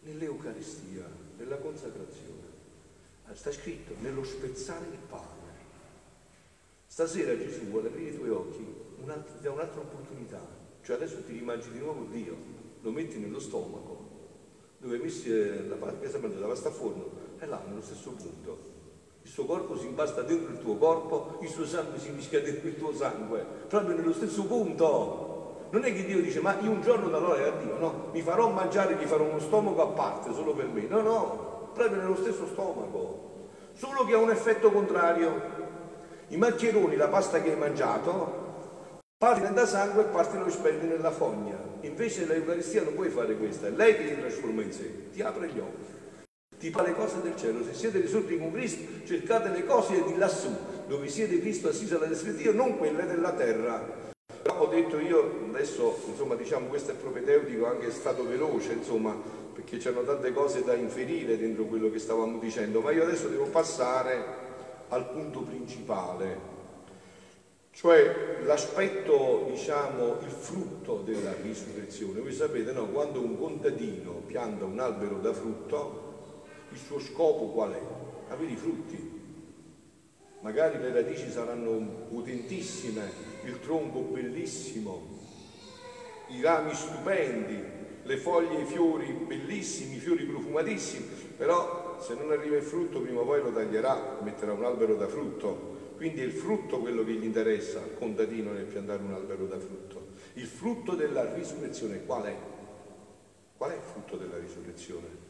Nell'Eucaristia, 0.00 1.08
nella 1.38 1.56
consacrazione. 1.56 2.34
Ah, 3.26 3.34
sta 3.34 3.50
scritto, 3.50 3.94
nello 4.00 4.24
spezzare 4.24 4.86
il 4.86 4.98
pane. 5.08 5.44
Stasera 6.86 7.36
Gesù 7.36 7.64
vuole 7.64 7.88
aprire 7.88 8.10
i 8.10 8.16
tuoi 8.16 8.30
occhi, 8.30 8.64
ti 8.96 9.42
dà 9.42 9.50
un'altra 9.50 9.80
opportunità. 9.80 10.40
Cioè 10.82 10.96
adesso 10.96 11.22
ti 11.24 11.32
rimagi 11.32 11.70
di 11.72 11.78
nuovo 11.78 12.04
Dio, 12.04 12.36
lo 12.80 12.90
metti 12.92 13.18
nello 13.18 13.40
stomaco, 13.40 14.08
dove 14.78 14.98
messi 14.98 15.30
eh, 15.30 15.66
la 15.66 15.74
pasta, 15.74 16.18
la 16.18 16.46
pasta 16.46 16.68
a 16.68 16.72
forno, 16.72 17.10
è 17.38 17.46
là 17.46 17.60
nello 17.66 17.82
stesso 17.82 18.10
punto 18.10 18.75
il 19.26 19.32
suo 19.32 19.44
corpo 19.44 19.76
si 19.76 19.86
imbasta 19.86 20.22
dentro 20.22 20.52
il 20.52 20.60
tuo 20.60 20.76
corpo, 20.76 21.38
il 21.40 21.48
suo 21.48 21.66
sangue 21.66 21.98
si 21.98 22.10
mischia 22.10 22.40
dentro 22.40 22.68
il 22.68 22.78
tuo 22.78 22.94
sangue, 22.94 23.44
proprio 23.66 23.96
nello 23.96 24.12
stesso 24.12 24.44
punto. 24.44 25.64
Non 25.70 25.82
è 25.82 25.92
che 25.92 26.04
Dio 26.04 26.22
dice, 26.22 26.38
ma 26.38 26.56
io 26.60 26.70
un 26.70 26.80
giorno 26.80 27.08
darò 27.08 27.32
a 27.32 27.50
Dio, 27.50 27.76
no, 27.76 28.10
mi 28.12 28.22
farò 28.22 28.48
mangiare, 28.50 28.94
gli 28.94 29.04
farò 29.04 29.24
uno 29.24 29.40
stomaco 29.40 29.82
a 29.82 29.86
parte 29.88 30.32
solo 30.32 30.54
per 30.54 30.66
me. 30.66 30.86
No, 30.86 31.00
no, 31.00 31.70
proprio 31.74 31.96
nello 31.96 32.14
stesso 32.14 32.46
stomaco. 32.46 33.48
Solo 33.72 34.04
che 34.04 34.14
ha 34.14 34.18
un 34.18 34.30
effetto 34.30 34.70
contrario. 34.70 35.54
I 36.28 36.36
maccheroni, 36.36 36.94
la 36.94 37.08
pasta 37.08 37.42
che 37.42 37.50
hai 37.50 37.58
mangiato, 37.58 39.00
partono 39.18 39.54
da 39.54 39.66
sangue 39.66 40.02
e 40.02 40.06
partono 40.06 40.48
spendi 40.50 40.86
nella 40.86 41.10
fogna. 41.10 41.58
Invece 41.80 42.26
l'Eucaristia 42.26 42.84
non 42.84 42.94
puoi 42.94 43.08
fare 43.08 43.36
questa, 43.36 43.66
è 43.66 43.70
lei 43.70 43.96
che 43.96 44.02
li 44.04 44.20
trasforma 44.20 44.62
in 44.62 44.70
sé, 44.70 45.10
ti 45.10 45.20
apre 45.20 45.48
gli 45.48 45.58
occhi 45.58 45.95
ti 46.58 46.70
fa 46.70 46.82
le 46.82 46.94
cose 46.94 47.20
del 47.22 47.36
cielo. 47.36 47.62
Se 47.64 47.74
siete 47.74 48.00
risorti 48.00 48.38
con 48.38 48.52
Cristo, 48.52 49.04
cercate 49.04 49.50
le 49.50 49.64
cose 49.64 50.02
di 50.04 50.16
lassù, 50.16 50.50
dove 50.86 51.08
siete 51.08 51.40
Cristo 51.40 51.68
assiso 51.68 51.96
alla 51.96 52.06
destra 52.06 52.30
di 52.32 52.38
Dio, 52.38 52.52
non 52.52 52.78
quelle 52.78 53.06
della 53.06 53.32
terra. 53.32 54.04
Ho 54.58 54.66
detto 54.66 54.98
io, 54.98 55.48
adesso 55.48 55.98
insomma 56.08 56.34
diciamo 56.34 56.66
questo 56.68 56.92
è 56.92 56.94
propedeutico, 56.94 57.66
anche 57.66 57.88
è 57.88 57.90
stato 57.90 58.26
veloce, 58.26 58.72
insomma, 58.72 59.14
perché 59.52 59.76
c'erano 59.78 60.04
tante 60.04 60.32
cose 60.32 60.62
da 60.64 60.74
inferire 60.74 61.36
dentro 61.36 61.64
quello 61.64 61.90
che 61.90 61.98
stavamo 61.98 62.38
dicendo, 62.38 62.80
ma 62.80 62.90
io 62.90 63.02
adesso 63.02 63.28
devo 63.28 63.46
passare 63.46 64.44
al 64.88 65.10
punto 65.10 65.40
principale, 65.40 66.54
cioè 67.72 68.38
l'aspetto, 68.44 69.46
diciamo, 69.50 70.18
il 70.22 70.30
frutto 70.30 71.02
della 71.04 71.34
risurrezione. 71.42 72.20
Voi 72.20 72.32
sapete, 72.32 72.72
no, 72.72 72.86
quando 72.86 73.20
un 73.20 73.36
contadino 73.38 74.22
pianta 74.26 74.64
un 74.64 74.78
albero 74.78 75.16
da 75.16 75.34
frutto, 75.34 76.05
il 76.76 76.82
suo 76.82 77.00
scopo 77.00 77.46
qual 77.46 77.72
è? 77.72 77.80
Avere 78.28 78.52
i 78.52 78.56
frutti. 78.56 79.14
Magari 80.40 80.78
le 80.78 80.92
radici 80.92 81.30
saranno 81.30 81.78
potentissime, 82.10 83.10
il 83.44 83.58
tronco 83.60 84.00
bellissimo, 84.00 85.08
i 86.28 86.40
rami 86.42 86.74
stupendi, 86.74 87.62
le 88.02 88.16
foglie, 88.18 88.60
i 88.60 88.66
fiori 88.66 89.10
bellissimi, 89.26 89.96
i 89.96 89.98
fiori 89.98 90.24
profumatissimi, 90.24 91.06
però 91.36 91.98
se 91.98 92.14
non 92.14 92.30
arriva 92.30 92.56
il 92.56 92.62
frutto 92.62 93.00
prima 93.00 93.20
o 93.20 93.24
poi 93.24 93.40
lo 93.40 93.52
taglierà, 93.52 94.18
metterà 94.22 94.52
un 94.52 94.64
albero 94.64 94.94
da 94.96 95.08
frutto. 95.08 95.74
Quindi 95.96 96.20
è 96.20 96.24
il 96.24 96.32
frutto 96.32 96.78
quello 96.80 97.02
che 97.04 97.12
gli 97.12 97.24
interessa 97.24 97.78
al 97.78 97.96
contadino 97.96 98.52
nel 98.52 98.66
piantare 98.66 99.02
un 99.02 99.14
albero 99.14 99.46
da 99.46 99.58
frutto. 99.58 100.08
Il 100.34 100.46
frutto 100.46 100.94
della 100.94 101.32
risurrezione 101.34 102.04
qual 102.04 102.24
è? 102.24 102.36
Qual 103.56 103.70
è 103.70 103.74
il 103.74 103.80
frutto 103.80 104.16
della 104.16 104.36
risurrezione? 104.36 105.25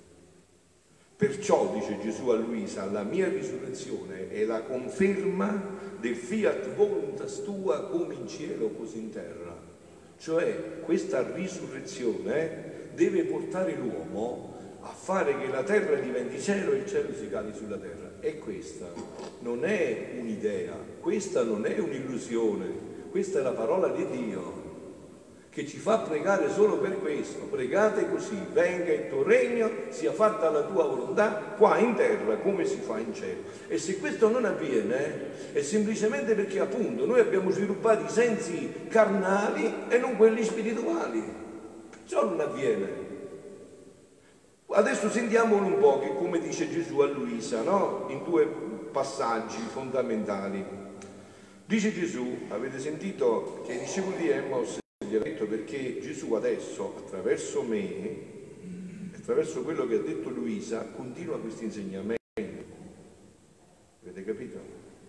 Perciò, 1.17 1.73
dice 1.73 1.99
Gesù 1.99 2.29
a 2.29 2.37
Luisa, 2.37 2.85
la 2.91 3.03
mia 3.03 3.29
risurrezione 3.29 4.29
è 4.29 4.45
la 4.45 4.61
conferma 4.61 5.79
del 5.99 6.15
fiat 6.15 6.75
voluntas 6.75 7.43
tua 7.43 7.87
come 7.87 8.15
in 8.15 8.29
cielo 8.29 8.69
così 8.69 8.99
in 8.99 9.11
terra. 9.11 9.57
Cioè 10.19 10.81
questa 10.81 11.27
risurrezione 11.33 12.91
deve 12.95 13.25
portare 13.25 13.75
l'uomo 13.77 14.55
a 14.81 14.89
fare 14.89 15.39
che 15.39 15.49
la 15.49 15.63
terra 15.63 15.97
diventi 15.97 16.39
cielo 16.39 16.73
e 16.73 16.79
il 16.79 16.87
cielo 16.87 17.15
si 17.15 17.31
cali 17.31 17.55
sulla 17.55 17.79
terra. 17.79 18.13
E 18.21 18.39
questa 18.39 18.87
non 19.41 19.65
è 19.65 20.17
un'idea, 20.19 20.75
questa 21.01 21.43
non 21.43 21.65
è 21.65 21.79
un'illusione, 21.79 22.67
questa 23.11 23.39
è 23.39 23.43
la 23.43 23.53
parola 23.53 23.89
di 23.89 24.07
Dio 24.07 24.56
che 25.57 25.67
ci 25.67 25.79
fa 25.79 26.01
pregare 26.01 26.51
solo 26.51 26.77
per 26.77 27.01
questo. 27.01 27.45
Pregate 27.45 28.11
così, 28.11 28.39
venga 28.53 28.93
il 28.93 29.09
tuo 29.09 29.23
regno, 29.23 29.71
sia 29.89 30.13
fatta 30.13 30.51
la 30.51 30.65
tua 30.65 30.85
volontà 30.85 31.55
qua 31.57 31.79
in 31.79 31.95
terra 31.95 32.37
come 32.37 32.67
si 32.67 32.77
fa 32.77 32.99
in 32.99 33.15
cielo. 33.15 33.41
E 33.67 33.79
se 33.79 33.99
questo 33.99 34.29
non 34.29 34.45
avviene 34.45 35.55
è 35.55 35.63
semplicemente 35.63 36.35
perché 36.35 36.61
appunto 36.61 37.07
noi 37.07 37.21
abbiamo 37.21 37.51
sviluppato 37.51 38.05
i 38.05 38.11
sensi 38.11 38.71
carnali 38.89 39.73
e 39.89 39.97
non 39.97 40.17
quelli 40.17 40.45
spirituali. 40.45 41.25
Ciò 42.05 42.27
non 42.27 42.39
avviene. 42.39 43.05
Adesso 44.69 45.09
sentiamolo 45.09 45.65
un 45.65 45.79
po' 45.79 46.01
che 46.01 46.15
come 46.17 46.39
dice 46.39 46.71
Gesù 46.71 46.99
a 46.99 47.07
Luisa, 47.07 47.63
no? 47.63 48.05
in 48.11 48.23
due 48.25 48.45
passaggi 48.93 49.57
fondamentali. 49.73 50.63
Dice 51.65 51.95
Gesù, 51.95 52.41
avete 52.51 52.79
sentito 52.79 53.63
che 53.65 53.73
i 53.73 53.79
discepoli 53.79 54.19
di 54.19 54.31
Emmos 55.07 55.11
gliel'ha 55.11 55.23
detto 55.23 55.47
perché 55.47 56.01
Gesù 56.01 56.35
adesso, 56.35 56.95
attraverso 56.99 57.63
me, 57.63 58.35
attraverso 59.15 59.63
quello 59.63 59.87
che 59.87 59.95
ha 59.97 60.01
detto 60.01 60.29
Luisa, 60.31 60.85
continua 60.95 61.39
questo 61.39 61.65
insegnamento. 61.65 62.15
Avete 64.03 64.25
capito? 64.25 64.59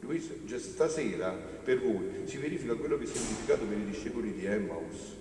Luisa, 0.01 0.33
già 0.45 0.59
stasera 0.59 1.31
per 1.31 1.81
voi 1.81 2.25
si 2.25 2.37
verifica 2.37 2.75
quello 2.75 2.97
che 2.97 3.03
è 3.03 3.07
significato 3.07 3.65
per 3.65 3.77
i 3.77 3.85
discepoli 3.85 4.33
di 4.33 4.45
Emmaus. 4.45 5.15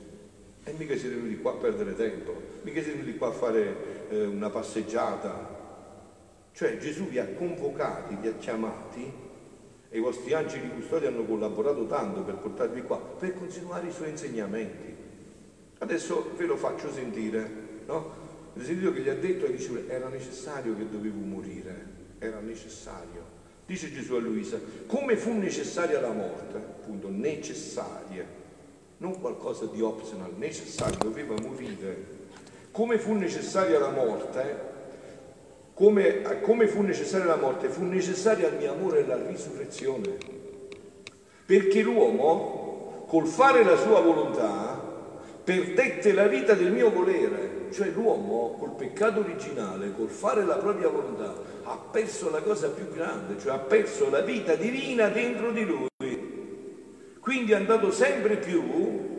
E 0.65 0.73
mica 0.77 0.97
siete 0.97 1.15
venuti 1.15 1.39
qua 1.39 1.53
a 1.53 1.57
perdere 1.57 1.95
tempo, 1.95 2.35
mica 2.63 2.83
siete 2.83 2.99
venuti 2.99 3.17
qua 3.17 3.29
a 3.29 3.33
fare 3.33 4.09
eh, 4.11 4.27
una 4.27 4.51
passeggiata. 4.51 5.55
Cioè 6.53 6.79
Gesù 6.79 7.05
vi 7.09 7.19
ha 7.19 7.27
convocati, 7.27 8.17
vi 8.21 8.29
ha 8.29 8.35
chiamati 8.35 9.13
e 9.89 9.99
i 9.99 10.01
vostri 10.01 10.33
angeli 10.33 10.71
custodi 10.71 11.07
hanno 11.07 11.25
collaborato 11.25 11.87
tanto 11.87 12.23
per 12.23 12.37
portarvi 12.37 12.83
qua, 12.83 12.99
per 12.99 13.35
continuare 13.35 13.89
i 13.89 13.93
suoi 13.93 14.11
insegnamenti. 14.11 14.95
Adesso 15.79 16.33
ve 16.37 16.47
lo 16.47 16.57
faccio 16.57 16.93
sentire, 16.93 17.49
no? 17.87 18.25
Sentito 18.59 18.93
che 18.93 19.01
gli 19.01 19.09
ha 19.09 19.15
detto 19.15 19.45
ai 19.45 19.87
era 19.89 20.09
necessario 20.09 20.75
che 20.77 20.89
dovevo 20.89 21.19
morire, 21.19 21.87
era 22.19 22.41
necessario. 22.41 23.35
Dice 23.67 23.93
Gesù 23.93 24.15
a 24.15 24.21
Luisa, 24.21 24.59
come 24.87 25.17
fu 25.17 25.33
necessaria 25.33 26.01
la 26.01 26.13
morte, 26.13 26.57
appunto, 26.57 27.11
necessaria, 27.11 28.25
non 28.99 29.21
qualcosa 29.21 29.67
di 29.67 29.83
optional, 29.83 30.33
necessario, 30.37 30.97
doveva 30.99 31.35
morire. 31.43 32.15
Come 32.71 32.99
fu 32.99 33.13
necessaria 33.13 33.79
la 33.79 33.91
morte, 33.91 34.75
come, 35.77 36.41
come 36.41 36.69
fu 36.69 36.81
necessaria 36.81 37.27
la 37.27 37.37
morte? 37.37 37.69
Fu 37.69 37.85
necessaria 37.85 38.49
il 38.49 38.57
mio 38.57 38.73
amore 38.73 39.05
la 39.05 39.19
risurrezione. 39.27 40.17
Perché 41.45 41.83
l'uomo, 41.83 43.05
col 43.07 43.27
fare 43.27 43.63
la 43.63 43.77
sua 43.77 44.01
volontà, 44.01 44.83
perdette 45.45 46.15
la 46.15 46.29
vita 46.29 46.55
del 46.55 46.73
mio 46.73 46.91
volere. 46.91 47.69
Cioè 47.71 47.89
l'uomo, 47.89 48.57
col 48.59 48.71
peccato 48.71 49.21
originale, 49.21 49.93
col 49.95 50.09
fare 50.09 50.47
la 50.47 50.57
propria 50.57 50.89
volontà, 50.89 51.35
ha 51.65 51.77
perso 51.77 52.31
la 52.31 52.41
cosa 52.41 52.71
più 52.71 52.91
grande, 52.91 53.39
cioè 53.39 53.53
ha 53.53 53.59
perso 53.59 54.09
la 54.09 54.23
vita 54.23 54.55
divina 54.55 55.09
dentro 55.09 55.53
di 55.53 55.67
lui. 55.67 57.19
Quindi 57.21 57.53
è 57.53 57.57
andato 57.57 57.91
sempre 57.91 58.37
più 58.37 59.16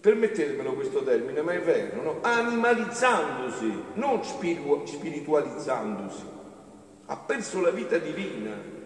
permettetemelo 0.00 0.72
questo 0.72 1.02
termine, 1.02 1.42
ma 1.42 1.52
è 1.52 1.60
vero, 1.60 2.02
no? 2.02 2.18
animalizzandosi, 2.22 3.72
non 3.94 4.24
spiritu- 4.24 4.86
spiritualizzandosi, 4.86 6.24
ha 7.06 7.16
perso 7.16 7.60
la 7.60 7.70
vita 7.70 7.98
divina. 7.98 8.78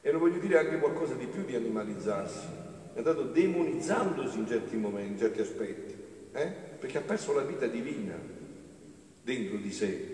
E 0.00 0.10
lo 0.10 0.18
voglio 0.18 0.38
dire 0.38 0.58
anche 0.58 0.78
qualcosa 0.78 1.14
di 1.14 1.26
più 1.26 1.44
di 1.44 1.54
animalizzarsi, 1.54 2.46
è 2.94 2.98
andato 2.98 3.22
demonizzandosi 3.24 4.38
in 4.38 4.46
certi 4.46 4.76
momenti, 4.76 5.12
in 5.12 5.18
certi 5.18 5.40
aspetti, 5.40 5.96
eh? 6.32 6.46
perché 6.78 6.98
ha 6.98 7.02
perso 7.02 7.34
la 7.34 7.42
vita 7.42 7.66
divina 7.66 8.14
dentro 9.22 9.56
di 9.56 9.72
sé. 9.72 10.12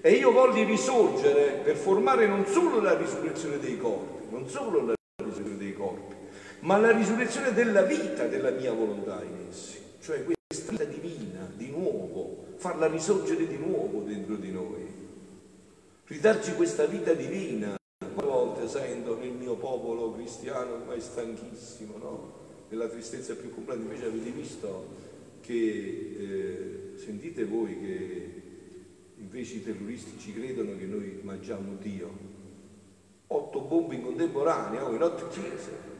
E 0.00 0.12
io 0.12 0.30
voglio 0.30 0.64
risorgere 0.64 1.60
per 1.62 1.76
formare 1.76 2.26
non 2.26 2.46
solo 2.46 2.80
la 2.80 2.96
risurrezione 2.96 3.58
dei 3.58 3.78
corpi, 3.78 4.26
non 4.30 4.48
solo 4.48 4.84
la 4.84 4.95
ma 6.66 6.78
la 6.78 6.90
risurrezione 6.90 7.52
della 7.52 7.82
vita 7.82 8.26
della 8.26 8.50
mia 8.50 8.72
volontà 8.72 9.22
in 9.22 9.46
essi, 9.48 9.78
cioè 10.00 10.24
questa 10.24 10.72
vita 10.72 10.84
divina, 10.84 11.48
di 11.54 11.70
nuovo, 11.70 12.46
farla 12.56 12.88
risorgere 12.88 13.46
di 13.46 13.56
nuovo 13.56 14.00
dentro 14.00 14.34
di 14.34 14.50
noi, 14.50 14.84
ridarci 16.06 16.54
questa 16.54 16.86
vita 16.86 17.12
divina. 17.12 17.76
Quante 17.98 18.24
volte 18.24 18.68
sento 18.68 19.16
nel 19.16 19.30
mio 19.30 19.54
popolo 19.54 20.12
cristiano 20.12 20.72
ormai 20.74 21.00
stanchissimo, 21.00 21.98
no? 21.98 22.32
Nella 22.68 22.88
tristezza 22.88 23.36
più 23.36 23.54
completa, 23.54 23.80
invece 23.82 24.06
avete 24.06 24.30
visto 24.30 24.86
che, 25.42 26.16
eh, 26.18 26.98
sentite 26.98 27.44
voi 27.44 27.78
che 27.78 28.42
invece 29.18 29.54
i 29.54 29.62
terroristi 29.62 30.18
ci 30.18 30.34
credono 30.34 30.76
che 30.76 30.86
noi 30.86 31.20
mangiamo 31.22 31.76
Dio. 31.80 32.10
Otto 33.28 33.60
bombe 33.60 33.94
in 33.94 34.02
contemporanea, 34.02 34.84
oh, 34.84 34.92
in 34.92 35.02
otto 35.02 35.28
chiese, 35.28 35.94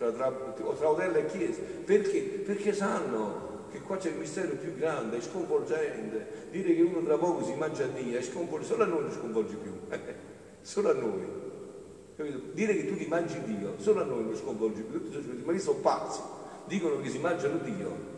tra, 0.00 0.10
tra, 0.12 0.30
tra 0.30 0.88
hotel 0.88 1.14
e 1.16 1.26
chiese. 1.26 1.60
Perché? 1.60 2.20
Perché 2.20 2.72
sanno 2.72 3.48
che 3.70 3.80
qua 3.80 3.98
c'è 3.98 4.08
il 4.08 4.16
mistero 4.16 4.54
più 4.54 4.74
grande, 4.74 5.18
è 5.18 5.20
sconvolgente. 5.20 6.48
Dire 6.50 6.74
che 6.74 6.80
uno 6.80 7.02
tra 7.02 7.18
poco 7.18 7.44
si 7.44 7.54
mangia 7.54 7.84
Dio 7.86 8.18
è 8.18 8.22
sconvolgente, 8.22 8.66
solo 8.66 8.84
a 8.84 8.86
noi 8.86 9.02
non 9.02 9.12
sconvolge 9.12 9.56
più, 9.56 9.72
solo 10.62 10.90
a 10.90 10.94
noi. 10.94 11.38
Capito? 12.16 12.40
Dire 12.52 12.76
che 12.76 12.88
tu 12.88 12.96
ti 12.96 13.06
mangi 13.06 13.40
Dio, 13.44 13.74
solo 13.76 14.00
a 14.00 14.04
noi 14.04 14.24
non 14.24 14.36
sconvolge 14.36 14.80
più. 14.82 15.02
Tutti 15.10 15.42
ma 15.44 15.52
che 15.52 15.58
sono 15.58 15.78
pazzi, 15.78 16.20
dicono 16.66 17.00
che 17.00 17.10
si 17.10 17.18
mangiano 17.18 17.58
Dio. 17.58 18.08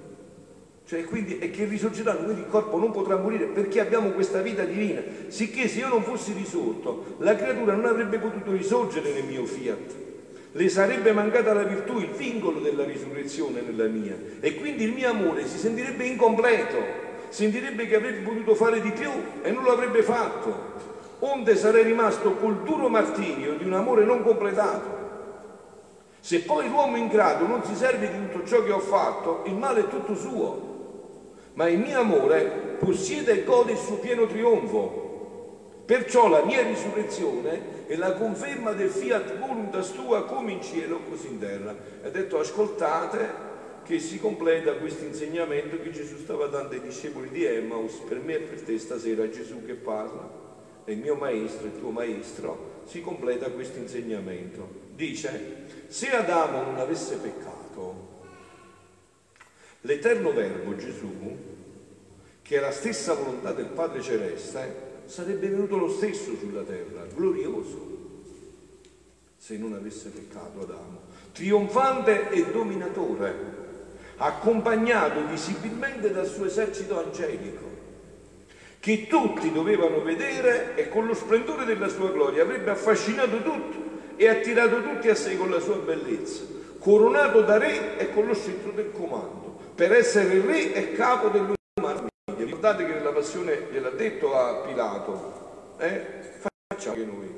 Cioè, 0.85 1.05
quindi, 1.05 1.39
e 1.39 1.51
che 1.51 1.65
risorgeranno, 1.65 2.25
quindi 2.25 2.43
il 2.43 2.49
corpo 2.49 2.79
non 2.79 2.91
potrà 2.91 3.17
morire 3.17 3.47
perché 3.47 3.81
abbiamo 3.81 4.11
questa 4.11 4.41
vita 4.41 4.65
divina. 4.65 5.01
Sicché 5.29 5.69
se 5.69 5.81
io 5.81 5.89
non 5.89 6.03
fossi 6.03 6.33
risorto, 6.33 7.17
la 7.19 7.35
creatura 7.35 7.75
non 7.75 7.87
avrebbe 7.87 8.19
potuto 8.19 8.53
risorgere 8.53 9.13
nel 9.13 9.25
mio 9.25 9.45
fiat. 9.45 10.11
Le 10.53 10.69
sarebbe 10.69 11.13
mancata 11.13 11.53
la 11.53 11.63
virtù, 11.63 11.99
il 11.99 12.11
vincolo 12.11 12.61
della 12.61 12.85
risurrezione 12.85 13.63
nella 13.63 13.87
mia. 13.87 14.15
E 14.41 14.57
quindi 14.57 14.85
il 14.85 14.93
mio 14.93 15.11
amore 15.11 15.47
si 15.47 15.59
sentirebbe 15.59 16.05
incompleto, 16.05 16.79
sentirebbe 17.29 17.87
che 17.87 17.97
avrebbe 17.97 18.21
potuto 18.21 18.55
fare 18.55 18.81
di 18.81 18.91
più 18.91 19.11
e 19.43 19.51
non 19.51 19.63
lo 19.63 19.73
avrebbe 19.73 20.03
fatto. 20.03 20.71
Onde 21.21 21.57
sarei 21.57 21.85
rimasto 21.85 22.35
col 22.35 22.63
duro 22.63 22.89
martirio 22.89 23.55
di 23.55 23.65
un 23.65 23.73
amore 23.73 24.05
non 24.05 24.23
completato. 24.23 25.01
Se 26.21 26.41
poi 26.41 26.69
l'uomo 26.69 26.97
ingrato 26.97 27.47
non 27.47 27.65
si 27.65 27.75
serve 27.75 28.11
di 28.11 28.29
tutto 28.29 28.47
ciò 28.47 28.63
che 28.63 28.73
ho 28.73 28.81
fatto, 28.81 29.43
il 29.47 29.55
male 29.55 29.81
è 29.81 29.89
tutto 29.89 30.15
suo 30.15 30.71
ma 31.55 31.69
il 31.69 31.79
mio 31.79 32.01
amore 32.01 32.77
possiede 32.79 33.33
e 33.33 33.45
gode 33.45 33.73
il 33.73 33.79
suo 33.79 33.97
pieno 33.97 34.27
trionfo. 34.27 35.12
Perciò 35.85 36.29
la 36.29 36.45
mia 36.45 36.63
risurrezione 36.63 37.87
è 37.87 37.97
la 37.97 38.13
conferma 38.13 38.73
del 38.73 38.91
fiat 38.91 39.39
voluntas 39.39 39.93
tua 39.93 40.25
come 40.25 40.53
in 40.53 40.63
cielo 40.63 41.01
così 41.09 41.29
in 41.29 41.39
terra. 41.39 41.75
E 42.03 42.07
ha 42.07 42.11
detto 42.11 42.39
ascoltate 42.39 43.51
che 43.85 43.99
si 43.99 44.19
completa 44.19 44.75
questo 44.75 45.05
insegnamento 45.05 45.81
che 45.81 45.91
Gesù 45.91 46.17
stava 46.19 46.47
dando 46.47 46.75
ai 46.75 46.81
discepoli 46.81 47.29
di 47.31 47.45
Emmaus, 47.45 47.95
per 48.09 48.21
me 48.21 48.35
e 48.35 48.41
per 48.41 48.61
te 48.63 48.79
stasera 48.79 49.29
Gesù 49.29 49.65
che 49.65 49.75
parla, 49.75 50.31
è 50.85 50.93
il 50.93 50.99
mio 50.99 51.17
maestro, 51.17 51.67
il 51.67 51.79
tuo 51.79 51.91
maestro, 51.91 52.83
si 52.85 53.01
completa 53.01 53.51
questo 53.51 53.79
insegnamento. 53.79 54.81
Dice, 54.95 55.67
se 55.89 56.11
Adamo 56.11 56.63
non 56.63 56.79
avesse 56.79 57.17
peccato, 57.17 57.63
L'eterno 59.85 60.33
Verbo 60.33 60.77
Gesù, 60.77 61.37
che 62.41 62.57
è 62.57 62.61
la 62.61 62.71
stessa 62.71 63.15
volontà 63.15 63.53
del 63.53 63.67
Padre 63.67 64.01
Celeste, 64.01 64.91
sarebbe 65.07 65.49
venuto 65.49 65.77
lo 65.77 65.89
stesso 65.89 66.37
sulla 66.39 66.63
terra, 66.63 67.05
glorioso, 67.15 68.01
se 69.37 69.57
non 69.57 69.73
avesse 69.75 70.11
peccato 70.11 70.61
Adamo, 70.61 71.01
trionfante 71.33 72.31
e 72.31 72.47
dominatore, 72.51 73.61
accompagnato 74.17 75.27
visibilmente 75.27 76.13
dal 76.13 76.27
suo 76.27 76.47
esercito 76.47 76.99
angelico, 76.99 77.71
che 78.79 79.07
tutti 79.07 79.53
dovevano 79.53 80.03
vedere 80.03 80.75
e 80.77 80.89
con 80.89 81.07
lo 81.07 81.15
splendore 81.15 81.65
della 81.65 81.89
sua 81.89 82.11
gloria 82.11 82.43
avrebbe 82.43 82.71
affascinato 82.71 83.43
tutti 83.43 83.79
e 84.17 84.29
attirato 84.29 84.83
tutti 84.83 85.09
a 85.09 85.15
sé 85.15 85.37
con 85.37 85.51
la 85.51 85.61
sua 85.61 85.77
bellezza, 85.77 86.43
coronato 86.79 87.43
da 87.43 87.59
re 87.59 87.99
e 87.99 88.13
con 88.13 88.27
lo 88.27 88.35
scettro 88.35 88.73
del 88.73 88.91
comando 88.93 89.59
per 89.75 89.93
essere 89.93 90.41
re 90.41 90.73
e 90.75 90.93
capo 90.93 91.29
dell'umana 91.29 91.57
famiglia. 91.81 92.12
Ricordate 92.63 92.93
che 92.93 92.97
nella 92.97 93.11
passione 93.11 93.67
gliel'ha 93.73 93.91
detto 93.91 94.37
a 94.37 94.65
Pilato, 94.65 95.75
eh? 95.79 96.01
facciamo 96.69 96.95
anche 96.95 97.05
noi 97.05 97.29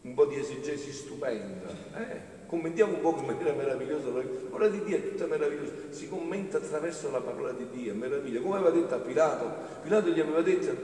un 0.00 0.14
po' 0.14 0.24
di 0.24 0.38
esegesi 0.38 0.90
stupenda, 0.90 1.68
eh? 1.98 2.46
commentiamo 2.46 2.94
un 2.94 3.00
po' 3.02 3.14
in 3.18 3.26
maniera 3.26 3.52
meravigliosa, 3.52 4.08
la 4.08 4.22
parola 4.48 4.70
di 4.70 4.82
Dio 4.84 4.96
è 4.96 5.06
tutta 5.06 5.26
meravigliosa, 5.26 5.72
si 5.90 6.08
commenta 6.08 6.56
attraverso 6.56 7.10
la 7.10 7.20
parola 7.20 7.52
di 7.52 7.66
Dio, 7.70 7.92
è 7.92 7.94
meraviglia, 7.94 8.40
come 8.40 8.56
aveva 8.56 8.70
detto 8.70 8.94
a 8.94 8.98
Pilato, 9.00 9.52
Pilato 9.82 10.08
gli 10.08 10.20
aveva 10.20 10.40
detto 10.40 10.74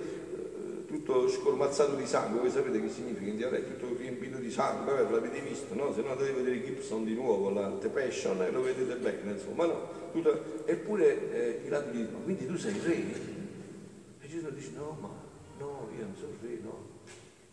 tutto 0.86 1.26
scormazzato 1.30 1.94
di 1.94 2.04
sangue, 2.04 2.40
voi 2.40 2.50
sapete 2.50 2.82
che 2.82 2.90
significa 2.90 3.30
in 3.30 3.36
dialetto, 3.36 3.78
tutto 3.78 3.96
riempito 3.98 4.36
di 4.36 4.50
sangue, 4.50 4.92
vabbè 4.92 5.10
l'avete 5.10 5.40
visto, 5.40 5.74
no? 5.74 5.90
Se 5.94 6.02
no 6.02 6.14
dovete 6.14 6.34
vedere 6.34 6.62
Gibson 6.62 7.06
di 7.06 7.14
nuovo, 7.14 7.48
la 7.48 7.72
The 7.80 7.88
Passion, 7.88 8.42
e 8.42 8.50
lo 8.50 8.60
vedete 8.60 8.94
bene, 8.96 9.32
insomma, 9.32 9.64
no? 9.64 9.88
Tutto... 10.12 10.62
Eppure 10.66 11.32
eh, 11.32 11.52
Pilato 11.62 11.88
gli 11.92 12.00
dice, 12.00 12.10
ma 12.12 12.18
quindi 12.24 12.46
tu 12.46 12.58
sei 12.58 12.78
re? 12.84 13.42
Gesù 14.34 14.50
dice, 14.50 14.72
no, 14.74 14.96
ma 15.00 15.08
no, 15.60 15.88
io 15.96 16.02
non 16.02 16.14
sono 16.18 16.32
re, 16.42 16.58
no. 16.60 16.76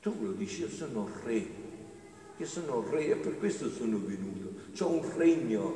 Tu 0.01 0.15
lo 0.19 0.31
dici, 0.31 0.61
io 0.61 0.69
sono 0.69 1.07
re, 1.23 1.45
io 2.37 2.45
sono 2.47 2.83
re 2.89 3.05
e 3.05 3.15
per 3.17 3.37
questo 3.37 3.69
sono 3.69 3.99
venuto, 4.03 4.83
ho 4.83 4.87
un 4.87 5.11
regno, 5.15 5.75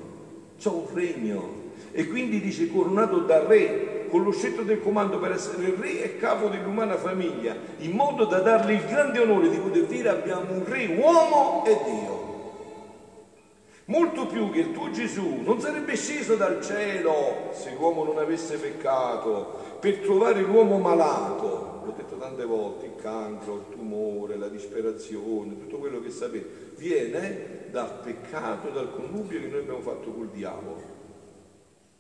ho 0.64 0.76
un 0.76 0.94
regno. 0.96 1.64
E 1.92 2.08
quindi 2.08 2.42
dice, 2.42 2.72
coronato 2.72 3.20
da 3.20 3.46
re, 3.46 4.08
con 4.10 4.24
lo 4.24 4.32
scelto 4.32 4.64
del 4.64 4.82
comando 4.82 5.20
per 5.20 5.34
essere 5.34 5.76
re 5.80 6.02
e 6.02 6.18
capo 6.18 6.48
dell'umana 6.48 6.98
famiglia, 6.98 7.56
in 7.78 7.92
modo 7.92 8.26
da 8.26 8.40
dargli 8.40 8.72
il 8.72 8.86
grande 8.88 9.20
onore 9.20 9.52
di 9.52 9.58
poter 9.58 9.86
dire 9.86 10.10
abbiamo 10.10 10.54
un 10.54 10.66
re 10.66 10.88
uomo 10.88 11.66
e 11.68 11.78
Dio. 11.84 12.26
Molto 13.88 14.26
più 14.26 14.50
che 14.50 14.62
il 14.62 14.72
tuo 14.72 14.90
Gesù 14.90 15.42
non 15.44 15.62
sarebbe 15.62 15.96
sceso 15.96 16.36
dal 16.36 16.60
cielo 16.64 17.52
se 17.54 17.76
l'uomo 17.78 18.04
non 18.04 18.18
avesse 18.18 18.58
peccato 18.58 19.75
per 19.86 20.00
trovare 20.00 20.42
l'uomo 20.42 20.80
malato. 20.80 21.84
L'ho 21.86 21.94
detto 21.96 22.18
tante 22.18 22.44
volte, 22.44 22.88
il 22.88 22.96
cancro, 22.96 23.58
il 23.58 23.76
tumore, 23.76 24.36
la 24.36 24.48
disperazione, 24.48 25.60
tutto 25.60 25.78
quello 25.78 26.02
che 26.02 26.10
sapete, 26.10 26.72
viene 26.76 27.68
dal 27.70 28.00
peccato, 28.04 28.70
dal 28.70 28.92
connubio 28.92 29.40
che 29.40 29.46
noi 29.46 29.60
abbiamo 29.60 29.82
fatto 29.82 30.10
col 30.10 30.30
diavolo. 30.30 30.82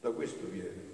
Da 0.02 0.10
questo 0.10 0.48
viene. 0.50 0.93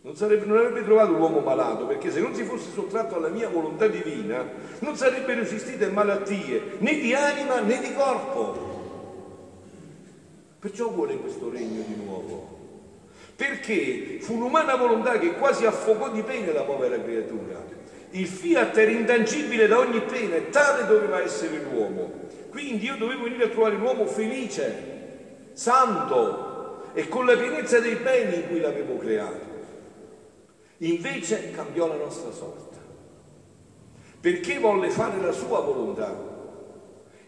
Non, 0.00 0.16
sarebbe, 0.16 0.44
non 0.44 0.56
avrebbe 0.56 0.82
trovato 0.82 1.12
l'uomo 1.12 1.38
malato, 1.38 1.86
perché 1.86 2.10
se 2.10 2.18
non 2.18 2.34
si 2.34 2.42
fosse 2.42 2.72
sottratto 2.72 3.14
alla 3.14 3.28
mia 3.28 3.48
volontà 3.48 3.86
divina, 3.86 4.44
non 4.80 4.96
sarebbero 4.96 5.42
esistite 5.42 5.90
malattie 5.90 6.78
né 6.78 6.98
di 6.98 7.14
anima 7.14 7.60
né 7.60 7.78
di 7.78 7.94
corpo. 7.94 8.70
Perciò 10.58 10.90
vuole 10.90 11.18
questo 11.18 11.48
regno 11.50 11.84
di 11.86 11.94
nuovo. 12.04 12.61
Perché 13.42 14.18
fu 14.20 14.38
l'umana 14.38 14.76
volontà 14.76 15.18
che 15.18 15.32
quasi 15.32 15.66
affogò 15.66 16.10
di 16.10 16.22
pena 16.22 16.52
la 16.52 16.62
povera 16.62 16.96
creatura. 17.02 17.60
Il 18.10 18.28
fiat 18.28 18.76
era 18.78 18.90
intangibile 18.92 19.66
da 19.66 19.80
ogni 19.80 20.00
pena 20.02 20.36
e 20.36 20.50
tale 20.50 20.86
doveva 20.86 21.20
essere 21.20 21.60
l'uomo. 21.60 22.28
Quindi 22.50 22.84
io 22.84 22.94
dovevo 22.94 23.24
venire 23.24 23.46
a 23.46 23.48
trovare 23.48 23.74
l'uomo 23.74 24.06
felice, 24.06 25.48
santo 25.54 26.92
e 26.94 27.08
con 27.08 27.26
la 27.26 27.36
pienezza 27.36 27.80
dei 27.80 27.96
beni 27.96 28.36
in 28.36 28.46
cui 28.46 28.60
l'avevo 28.60 28.96
creato. 28.98 29.44
Invece 30.76 31.50
cambiò 31.50 31.88
la 31.88 31.96
nostra 31.96 32.30
sorte, 32.30 32.76
perché 34.20 34.60
volle 34.60 34.88
fare 34.88 35.20
la 35.20 35.32
sua 35.32 35.58
volontà. 35.58 36.30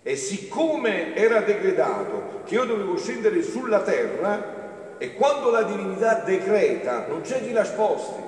E 0.01 0.15
siccome 0.15 1.17
era 1.17 1.41
decretato 1.41 2.43
che 2.45 2.55
io 2.55 2.65
dovevo 2.67 2.97
scendere 2.97 3.43
sulla 3.43 3.81
terra, 3.81 4.54
e 4.99 5.15
quando 5.15 5.51
la 5.51 5.63
divinità 5.63 6.21
decreta 6.21 7.07
non 7.07 7.23
c'è 7.23 7.43
chi 7.43 7.53
la 7.53 7.65
sposti. 7.65 8.23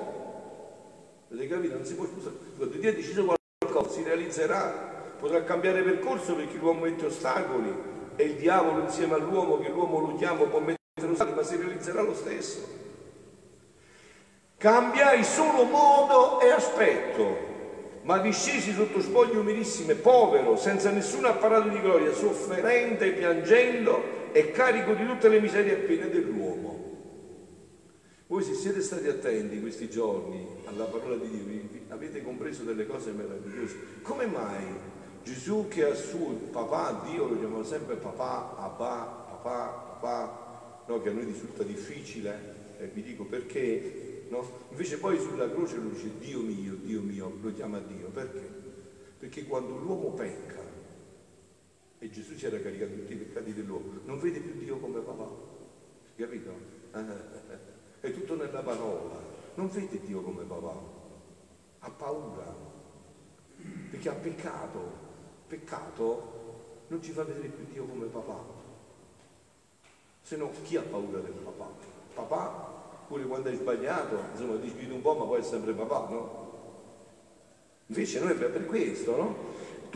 Avete 1.31 1.47
capito? 1.47 1.75
Non 1.75 1.85
si 1.85 1.95
può 1.95 2.05
spostare. 2.05 2.35
Quando 2.55 2.77
Dio 2.77 2.89
ha 2.89 2.93
deciso 2.93 3.35
qualcosa 3.59 3.89
si 3.89 4.03
realizzerà. 4.03 4.95
Potrà 5.19 5.43
cambiare 5.43 5.81
percorso 5.81 6.35
perché 6.35 6.57
l'uomo 6.57 6.81
mette 6.81 7.05
ostacoli 7.05 7.73
e 8.15 8.23
il 8.23 8.35
diavolo 8.35 8.83
insieme 8.83 9.15
all'uomo 9.15 9.57
che 9.59 9.69
l'uomo 9.69 9.99
lo 9.99 10.15
chiama 10.15 10.43
può 10.45 10.59
mettere 10.59 11.11
ostacoli, 11.11 11.35
ma 11.35 11.43
si 11.43 11.55
realizzerà 11.55 12.01
lo 12.01 12.13
stesso. 12.13 12.85
Cambiai 14.57 15.23
solo 15.23 15.63
modo 15.63 16.39
e 16.41 16.49
aspetto, 16.49 17.37
ma 18.03 18.17
discesi 18.19 18.73
sotto 18.73 19.01
spoglie 19.01 19.37
umilissime, 19.37 19.93
povero, 19.95 20.55
senza 20.55 20.89
nessun 20.89 21.25
apparato 21.25 21.69
di 21.69 21.79
gloria, 21.79 22.11
sofferente, 22.13 23.11
piangendo 23.11 24.16
e 24.31 24.51
carico 24.51 24.93
di 24.93 25.05
tutte 25.05 25.29
le 25.29 25.39
miserie 25.39 25.73
e 25.73 25.85
pene 25.85 26.09
dell'uomo. 26.09 26.85
Voi 28.27 28.43
se 28.43 28.53
siete 28.53 28.81
stati 28.81 29.07
attenti 29.07 29.61
questi 29.61 29.89
giorni 29.89 30.45
alla 30.65 30.85
parola 30.85 31.15
di 31.15 31.29
Dio, 31.29 31.79
avete 31.89 32.21
compreso 32.21 32.63
delle 32.63 32.85
cose 32.85 33.11
meravigliose. 33.11 33.75
Come 34.01 34.25
mai 34.25 34.65
Gesù 35.23 35.67
che 35.69 35.85
ha 35.85 35.93
suo 35.93 36.33
papà, 36.51 37.05
Dio 37.09 37.27
lo 37.27 37.37
chiamava 37.37 37.63
sempre 37.63 37.95
papà, 37.95 38.57
abba, 38.57 39.25
papà, 39.29 39.99
papà, 39.99 40.83
no, 40.87 41.01
che 41.01 41.09
a 41.09 41.13
noi 41.13 41.25
risulta 41.25 41.63
difficile, 41.63 42.55
e 42.79 42.87
vi 42.87 43.01
dico 43.01 43.23
perché 43.25 44.25
no? 44.29 44.65
Invece 44.69 44.97
poi 44.97 45.19
sulla 45.19 45.49
croce 45.49 45.77
lui 45.77 45.91
dice 45.91 46.11
Dio 46.19 46.39
mio, 46.39 46.75
Dio 46.75 47.01
mio, 47.01 47.37
lo 47.41 47.53
chiama 47.53 47.79
Dio. 47.79 48.07
Perché? 48.09 48.49
Perché 49.19 49.45
quando 49.45 49.75
l'uomo 49.77 50.11
pecca, 50.11 50.56
e 51.99 52.09
Gesù 52.11 52.35
ci 52.37 52.45
era 52.45 52.59
caricato 52.59 52.93
tutti 52.93 53.13
i 53.13 53.17
peccati 53.17 53.53
dell'uomo, 53.53 53.99
non 54.05 54.19
vede 54.19 54.39
più 54.39 54.57
Dio 54.57 54.77
come 54.77 54.99
papà. 54.99 55.27
Capito? 56.15 56.51
È 57.99 58.11
tutto 58.11 58.35
nella 58.35 58.61
parola. 58.61 59.19
Non 59.55 59.67
vede 59.69 59.99
Dio 60.05 60.21
come 60.21 60.43
papà. 60.43 60.73
Ha 61.79 61.89
paura. 61.89 62.55
perché 63.89 64.09
ha 64.09 64.13
peccato. 64.13 65.05
Peccato 65.47 66.35
non 66.87 67.01
ci 67.01 67.11
fa 67.11 67.23
vedere 67.23 67.47
più 67.47 67.65
Dio 67.71 67.85
come 67.85 68.05
papà. 68.05 68.55
Se 70.21 70.35
no, 70.35 70.51
chi 70.63 70.75
ha 70.75 70.81
paura 70.81 71.19
del 71.19 71.31
papà? 71.31 71.69
Papà, 72.13 73.03
pure 73.07 73.23
quando 73.23 73.49
hai 73.49 73.55
sbagliato, 73.55 74.19
insomma, 74.31 74.55
disguidi 74.55 74.91
un 74.91 75.01
po', 75.01 75.15
ma 75.15 75.25
poi 75.25 75.39
è 75.39 75.43
sempre 75.43 75.73
papà, 75.73 76.07
no? 76.09 76.45
Invece 77.87 78.19
noi 78.19 78.35
per 78.35 78.65
questo, 78.65 79.15
no? 79.15 79.35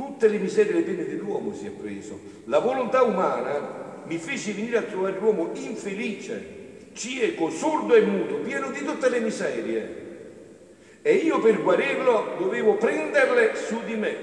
Tutte 0.01 0.27
le 0.29 0.39
miserie 0.39 0.71
e 0.71 0.75
le 0.77 0.81
pene 0.81 1.05
dell'uomo 1.05 1.53
si 1.53 1.67
è 1.67 1.69
preso. 1.69 2.19
La 2.45 2.57
volontà 2.57 3.03
umana 3.03 4.01
mi 4.05 4.17
fece 4.17 4.51
venire 4.51 4.77
a 4.77 4.81
trovare 4.81 5.19
l'uomo 5.19 5.51
infelice, 5.53 6.79
cieco, 6.93 7.51
sordo 7.51 7.93
e 7.93 8.01
muto, 8.01 8.37
pieno 8.37 8.71
di 8.71 8.83
tutte 8.83 9.09
le 9.09 9.19
miserie. 9.19 9.95
E 11.03 11.13
io 11.13 11.39
per 11.39 11.61
guarirlo 11.61 12.33
dovevo 12.39 12.77
prenderle 12.77 13.55
su 13.55 13.79
di 13.85 13.95
me. 13.95 14.15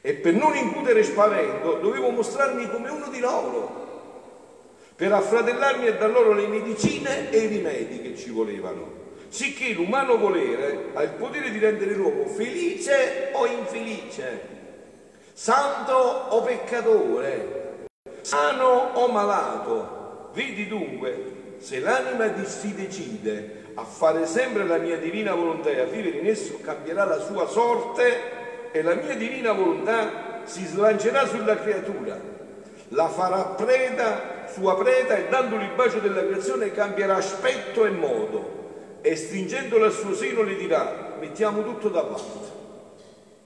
E 0.00 0.14
per 0.14 0.34
non 0.34 0.54
incutere 0.54 1.02
spavento 1.02 1.78
dovevo 1.82 2.10
mostrarmi 2.10 2.70
come 2.70 2.90
uno 2.90 3.08
di 3.08 3.18
loro, 3.18 4.92
per 4.94 5.12
affratellarmi 5.12 5.86
e 5.86 5.96
dar 5.96 6.10
loro 6.10 6.34
le 6.34 6.46
medicine 6.46 7.32
e 7.32 7.38
i 7.38 7.46
rimedi 7.48 8.00
che 8.00 8.16
ci 8.16 8.30
volevano 8.30 9.03
sicché 9.34 9.72
l'umano 9.72 10.16
volere 10.16 10.90
ha 10.94 11.02
il 11.02 11.10
potere 11.10 11.50
di 11.50 11.58
rendere 11.58 11.94
l'uomo 11.94 12.24
felice 12.26 13.30
o 13.32 13.46
infelice, 13.46 14.40
santo 15.32 15.92
o 15.92 16.40
peccatore, 16.42 17.86
sano 18.20 18.92
o 18.94 19.08
malato. 19.08 20.30
Vedi 20.34 20.68
dunque, 20.68 21.56
se 21.58 21.80
l'anima 21.80 22.32
si 22.44 22.74
decide 22.76 23.64
a 23.74 23.82
fare 23.82 24.24
sempre 24.24 24.64
la 24.68 24.78
mia 24.78 24.98
divina 24.98 25.34
volontà 25.34 25.68
e 25.70 25.80
a 25.80 25.84
vivere 25.84 26.18
in 26.18 26.28
esso, 26.28 26.60
cambierà 26.62 27.04
la 27.04 27.18
sua 27.18 27.48
sorte 27.48 28.70
e 28.70 28.82
la 28.82 28.94
mia 28.94 29.16
divina 29.16 29.50
volontà 29.50 30.42
si 30.44 30.64
slancerà 30.64 31.26
sulla 31.26 31.56
creatura, 31.56 32.16
la 32.90 33.08
farà 33.08 33.42
preda, 33.46 34.46
sua 34.52 34.76
preda 34.76 35.16
e 35.16 35.28
dandole 35.28 35.64
il 35.64 35.74
bacio 35.74 35.98
della 35.98 36.24
creazione 36.24 36.70
cambierà 36.70 37.16
aspetto 37.16 37.84
e 37.84 37.90
modo 37.90 38.53
e 39.06 39.16
stringendolo 39.16 39.84
al 39.84 39.92
suo 39.92 40.14
seno 40.14 40.40
le 40.40 40.56
dirà 40.56 41.16
mettiamo 41.20 41.62
tutto 41.62 41.90
da 41.90 42.02
parte. 42.04 42.52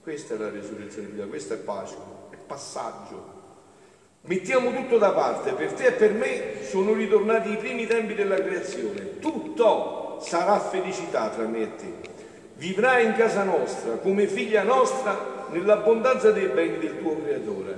Questa 0.01 0.35
è 0.35 0.37
la 0.37 0.49
resurrezione 0.49 1.07
di 1.07 1.13
vita, 1.15 1.25
questo 1.25 1.53
è 1.53 1.57
Pasqua, 1.57 2.29
è 2.29 2.37
passaggio. 2.37 3.37
Mettiamo 4.21 4.73
tutto 4.73 4.97
da 4.97 5.11
parte, 5.11 5.51
per 5.51 5.73
te 5.73 5.87
e 5.87 5.91
per 5.91 6.13
me 6.13 6.63
sono 6.63 6.93
ritornati 6.93 7.51
i 7.51 7.57
primi 7.57 7.85
tempi 7.87 8.15
della 8.15 8.35
creazione. 8.35 9.19
Tutto 9.19 10.19
sarà 10.21 10.61
felicità 10.61 11.27
tra 11.27 11.45
me 11.45 11.61
e 11.63 11.75
te. 11.75 11.93
Vivrai 12.55 13.07
in 13.07 13.15
casa 13.15 13.43
nostra, 13.43 13.95
come 13.95 14.27
figlia 14.27 14.63
nostra, 14.63 15.45
nell'abbondanza 15.49 16.31
dei 16.31 16.47
beni 16.47 16.79
del 16.79 16.99
tuo 16.99 17.21
creatore. 17.21 17.77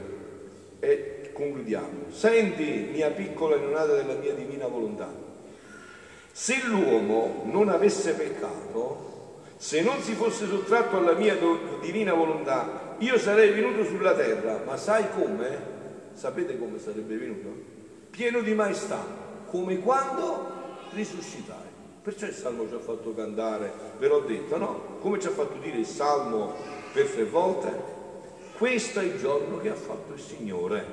E 0.80 1.32
concludiamo. 1.34 2.12
Senti, 2.12 2.90
mia 2.92 3.10
piccola 3.10 3.56
neonata 3.56 3.96
della 3.96 4.14
mia 4.14 4.34
divina 4.34 4.68
volontà 4.68 5.30
se 6.32 6.62
l'uomo 6.66 7.44
non 7.46 7.70
avesse 7.70 8.14
peccato, 8.14 9.10
se 9.58 9.82
non 9.82 10.02
si 10.02 10.14
fosse 10.14 10.48
sottratto 10.48 10.98
alla 10.98 11.14
mia 11.14 11.38
divina 11.82 12.14
volontà, 12.14 12.96
io 13.00 13.18
sarei 13.18 13.52
venuto 13.52 13.84
sulla 13.84 14.16
terra, 14.16 14.62
ma 14.66 14.78
sai 14.78 15.06
come? 15.14 15.70
Sapete 16.14 16.58
come 16.58 16.80
sarebbe 16.80 17.18
venuto? 17.18 17.50
Pieno 18.10 18.42
di 18.42 18.54
maestà, 18.54 19.04
come 19.48 19.80
quando 19.80 20.50
risuscitai. 20.94 21.70
Perciò 22.02 22.26
il 22.26 22.34
Salmo 22.34 22.68
ci 22.68 22.74
ha 22.74 22.80
fatto 22.80 23.14
cantare, 23.14 23.72
ve 24.00 24.08
l'ho 24.08 24.22
detto, 24.22 24.58
no? 24.58 24.98
Come 25.00 25.20
ci 25.20 25.28
ha 25.28 25.32
fatto 25.32 25.58
dire 25.60 25.78
il 25.78 25.86
Salmo 25.86 26.56
per 26.94 27.08
tre 27.08 27.26
volte? 27.26 28.00
Questo 28.58 29.00
è 29.00 29.04
il 29.04 29.20
giorno 29.20 29.58
che 29.60 29.70
ha 29.70 29.76
fatto 29.76 30.14
il 30.14 30.20
Signore. 30.20 30.84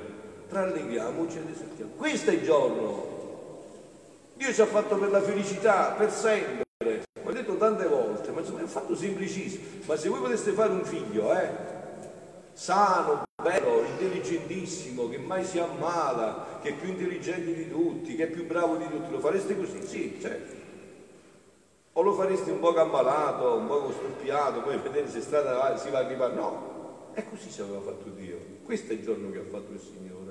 Rallegriamoci 0.48 1.38
ed 1.38 1.50
esaltiamo. 1.50 1.92
Questo 1.96 2.30
è 2.30 2.34
il 2.34 2.42
giorno 2.42 3.17
Dio 4.38 4.52
ci 4.52 4.60
ha 4.60 4.66
fatto 4.66 4.96
per 4.96 5.10
la 5.10 5.20
felicità, 5.20 5.94
per 5.98 6.12
sempre. 6.12 6.62
L'ho 7.24 7.32
detto 7.32 7.56
tante 7.56 7.86
volte, 7.86 8.30
ma 8.30 8.38
insomma 8.38 8.60
è 8.60 8.62
un 8.62 8.68
fatto 8.68 8.94
semplicissimo. 8.94 9.64
Ma 9.84 9.96
se 9.96 10.08
voi 10.08 10.20
poteste 10.20 10.52
fare 10.52 10.70
un 10.70 10.84
figlio, 10.84 11.36
eh, 11.36 11.50
sano, 12.52 13.24
bello, 13.42 13.82
intelligentissimo, 13.84 15.08
che 15.08 15.18
mai 15.18 15.44
si 15.44 15.58
ammala, 15.58 16.60
che 16.62 16.68
è 16.68 16.74
più 16.74 16.88
intelligente 16.88 17.52
di 17.52 17.68
tutti, 17.68 18.14
che 18.14 18.24
è 18.24 18.30
più 18.30 18.46
bravo 18.46 18.76
di 18.76 18.88
tutti, 18.88 19.10
lo 19.10 19.18
fareste 19.18 19.56
così? 19.56 19.84
Sì, 19.84 20.18
certo. 20.20 20.54
O 21.94 22.02
lo 22.02 22.12
fareste 22.12 22.52
un 22.52 22.60
po' 22.60 22.72
ammalato, 22.76 23.54
un 23.54 23.66
po' 23.66 23.90
storpiato, 23.90 24.62
poi 24.62 24.78
vedere 24.78 25.08
se 25.08 25.20
strada 25.20 25.76
si 25.76 25.90
va 25.90 25.98
a 25.98 26.04
arrivare? 26.04 26.34
No, 26.34 27.10
è 27.12 27.24
così 27.28 27.50
se 27.50 27.62
aveva 27.62 27.80
fatto 27.80 28.08
Dio. 28.10 28.38
Questo 28.62 28.92
è 28.92 28.94
il 28.94 29.02
giorno 29.02 29.32
che 29.32 29.38
ha 29.38 29.50
fatto 29.50 29.72
il 29.72 29.80
Signore. 29.80 30.27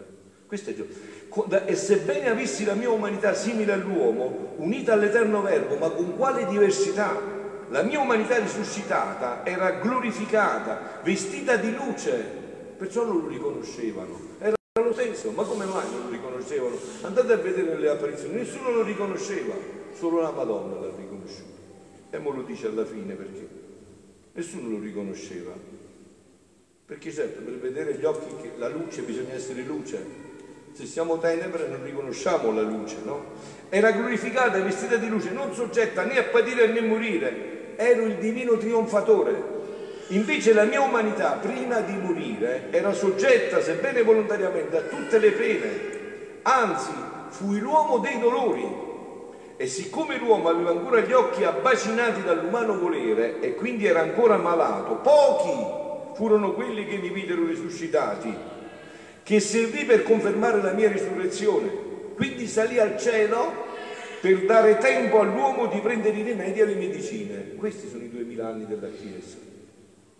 Questo 0.47 0.69
è 0.69 0.73
giorno. 0.73 1.65
E 1.65 1.75
sebbene 1.75 2.29
avessi 2.29 2.63
la 2.63 2.73
mia 2.73 2.89
umanità 2.89 3.33
simile 3.33 3.73
all'uomo, 3.73 4.53
unita 4.55 4.93
all'eterno 4.93 5.41
verbo, 5.41 5.75
ma 5.75 5.89
con 5.89 6.15
quale 6.15 6.47
diversità? 6.47 7.35
La 7.69 7.83
mia 7.83 7.99
umanità 7.99 8.37
risuscitata 8.39 9.45
era 9.45 9.71
glorificata, 9.71 11.01
vestita 11.03 11.57
di 11.57 11.75
luce, 11.75 12.13
perciò 12.77 13.03
non 13.03 13.23
lo 13.23 13.27
riconoscevano. 13.27 14.17
Era 14.39 14.55
lo 14.75 14.93
stesso, 14.93 15.31
ma 15.31 15.43
come 15.43 15.65
mai 15.65 15.83
non 15.91 16.03
lo 16.05 16.09
riconoscevano? 16.11 16.77
Andate 17.01 17.33
a 17.33 17.37
vedere 17.37 17.73
nelle 17.73 17.89
apparizioni, 17.89 18.35
nessuno 18.35 18.71
lo 18.71 18.83
riconosceva, 18.83 19.53
solo 19.93 20.21
la 20.21 20.31
Madonna 20.31 20.79
l'ha 20.79 20.93
riconosciuto. 20.95 21.55
E 22.09 22.19
mo 22.19 22.31
lo 22.31 22.43
dice 22.43 22.67
alla 22.67 22.85
fine 22.85 23.15
perché 23.15 23.47
nessuno 24.31 24.69
lo 24.69 24.79
riconosceva. 24.79 25.51
Perché 26.85 27.11
certo, 27.11 27.41
per 27.41 27.57
vedere 27.59 27.95
gli 27.95 28.05
occhi 28.05 28.49
la 28.57 28.69
luce 28.69 29.01
bisogna 29.01 29.33
essere 29.33 29.61
luce, 29.63 30.25
se 30.77 30.85
siamo 30.85 31.17
tenebre 31.17 31.67
non 31.67 31.83
riconosciamo 31.83 32.53
la 32.53 32.61
luce, 32.61 32.97
no? 33.03 33.19
Era 33.69 33.89
glorificata, 33.89 34.59
vestita 34.59 34.97
di 34.97 35.07
luce, 35.07 35.31
non 35.31 35.51
soggetta 35.51 36.03
né 36.03 36.19
a 36.19 36.23
patire 36.25 36.67
né 36.67 36.77
a 36.77 36.83
morire, 36.83 37.73
ero 37.77 38.05
il 38.05 38.17
divino 38.17 38.57
trionfatore. 38.57 39.55
Invece 40.09 40.53
la 40.53 40.65
mia 40.65 40.81
umanità, 40.81 41.39
prima 41.41 41.79
di 41.79 41.93
morire, 41.93 42.67
era 42.69 42.93
soggetta, 42.93 43.59
sebbene 43.59 44.03
volontariamente, 44.03 44.77
a 44.77 44.81
tutte 44.81 45.17
le 45.17 45.31
pene. 45.31 45.69
Anzi, 46.43 46.93
fui 47.29 47.57
l'uomo 47.57 47.97
dei 47.97 48.19
dolori. 48.19 48.85
E 49.57 49.65
siccome 49.65 50.19
l'uomo 50.19 50.49
aveva 50.49 50.69
ancora 50.69 50.99
gli 50.99 51.11
occhi 51.11 51.43
abbacinati 51.43 52.21
dall'umano 52.21 52.77
volere 52.77 53.39
e 53.39 53.55
quindi 53.55 53.87
era 53.87 54.01
ancora 54.01 54.37
malato, 54.37 54.97
pochi 54.97 56.13
furono 56.13 56.53
quelli 56.53 56.85
che 56.85 56.97
mi 56.97 57.09
videro 57.09 57.47
risuscitati 57.47 58.56
che 59.27 59.41
servì 59.41 59.83
per 59.83 60.03
confermare 60.03 60.61
la 60.61 60.71
mia 60.71 60.89
risurrezione. 60.89 61.69
Quindi 62.15 62.47
salì 62.47 62.79
al 62.79 62.97
cielo 62.97 63.65
per 64.21 64.45
dare 64.45 64.77
tempo 64.77 65.19
all'uomo 65.19 65.67
di 65.67 65.81
prendere 65.81 66.15
i 66.15 66.21
rimedi 66.21 66.61
e 66.61 66.65
le 66.65 66.75
medicine. 66.75 67.55
Questi 67.55 67.89
sono 67.89 68.03
i 68.03 68.09
duemila 68.09 68.47
anni 68.47 68.65
della 68.65 68.87
Chiesa. 68.87 69.35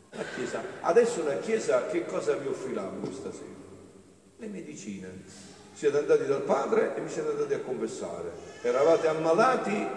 La 0.10 0.26
Chiesa. 0.36 0.62
Adesso 0.82 1.24
la 1.24 1.38
Chiesa 1.38 1.86
che 1.86 2.06
cosa 2.06 2.36
vi 2.36 2.48
offrirà 2.48 2.82
questa 3.00 3.32
sera? 3.32 3.46
Le 4.40 4.48
medicine. 4.48 5.24
Siete 5.72 6.00
andati 6.00 6.26
dal 6.26 6.42
Padre 6.42 6.94
e 6.98 7.00
vi 7.00 7.10
siete 7.10 7.30
andati 7.30 7.54
a 7.54 7.60
confessare. 7.60 8.32
Eravate 8.62 9.08
ammalati 9.08 9.88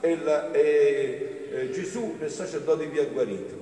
e, 0.00 0.16
la, 0.24 0.50
e, 0.50 1.50
e 1.52 1.70
Gesù 1.70 2.16
nel 2.18 2.32
sacerdote 2.32 2.86
vi 2.86 2.98
ha 2.98 3.04
guarito, 3.04 3.54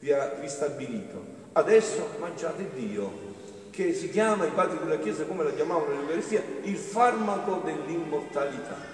vi 0.00 0.12
ha 0.12 0.34
ristabilito. 0.38 1.24
Adesso 1.52 2.16
mangiate 2.18 2.68
Dio 2.74 3.32
che 3.74 3.92
si 3.92 4.08
chiama, 4.08 4.46
i 4.46 4.52
padri 4.54 4.78
della 4.78 4.98
Chiesa 4.98 5.24
come 5.24 5.42
la 5.42 5.52
chiamavano 5.52 5.94
nell'Eucaristia, 5.94 6.42
il 6.62 6.76
farmaco 6.76 7.60
dell'immortalità. 7.64 8.92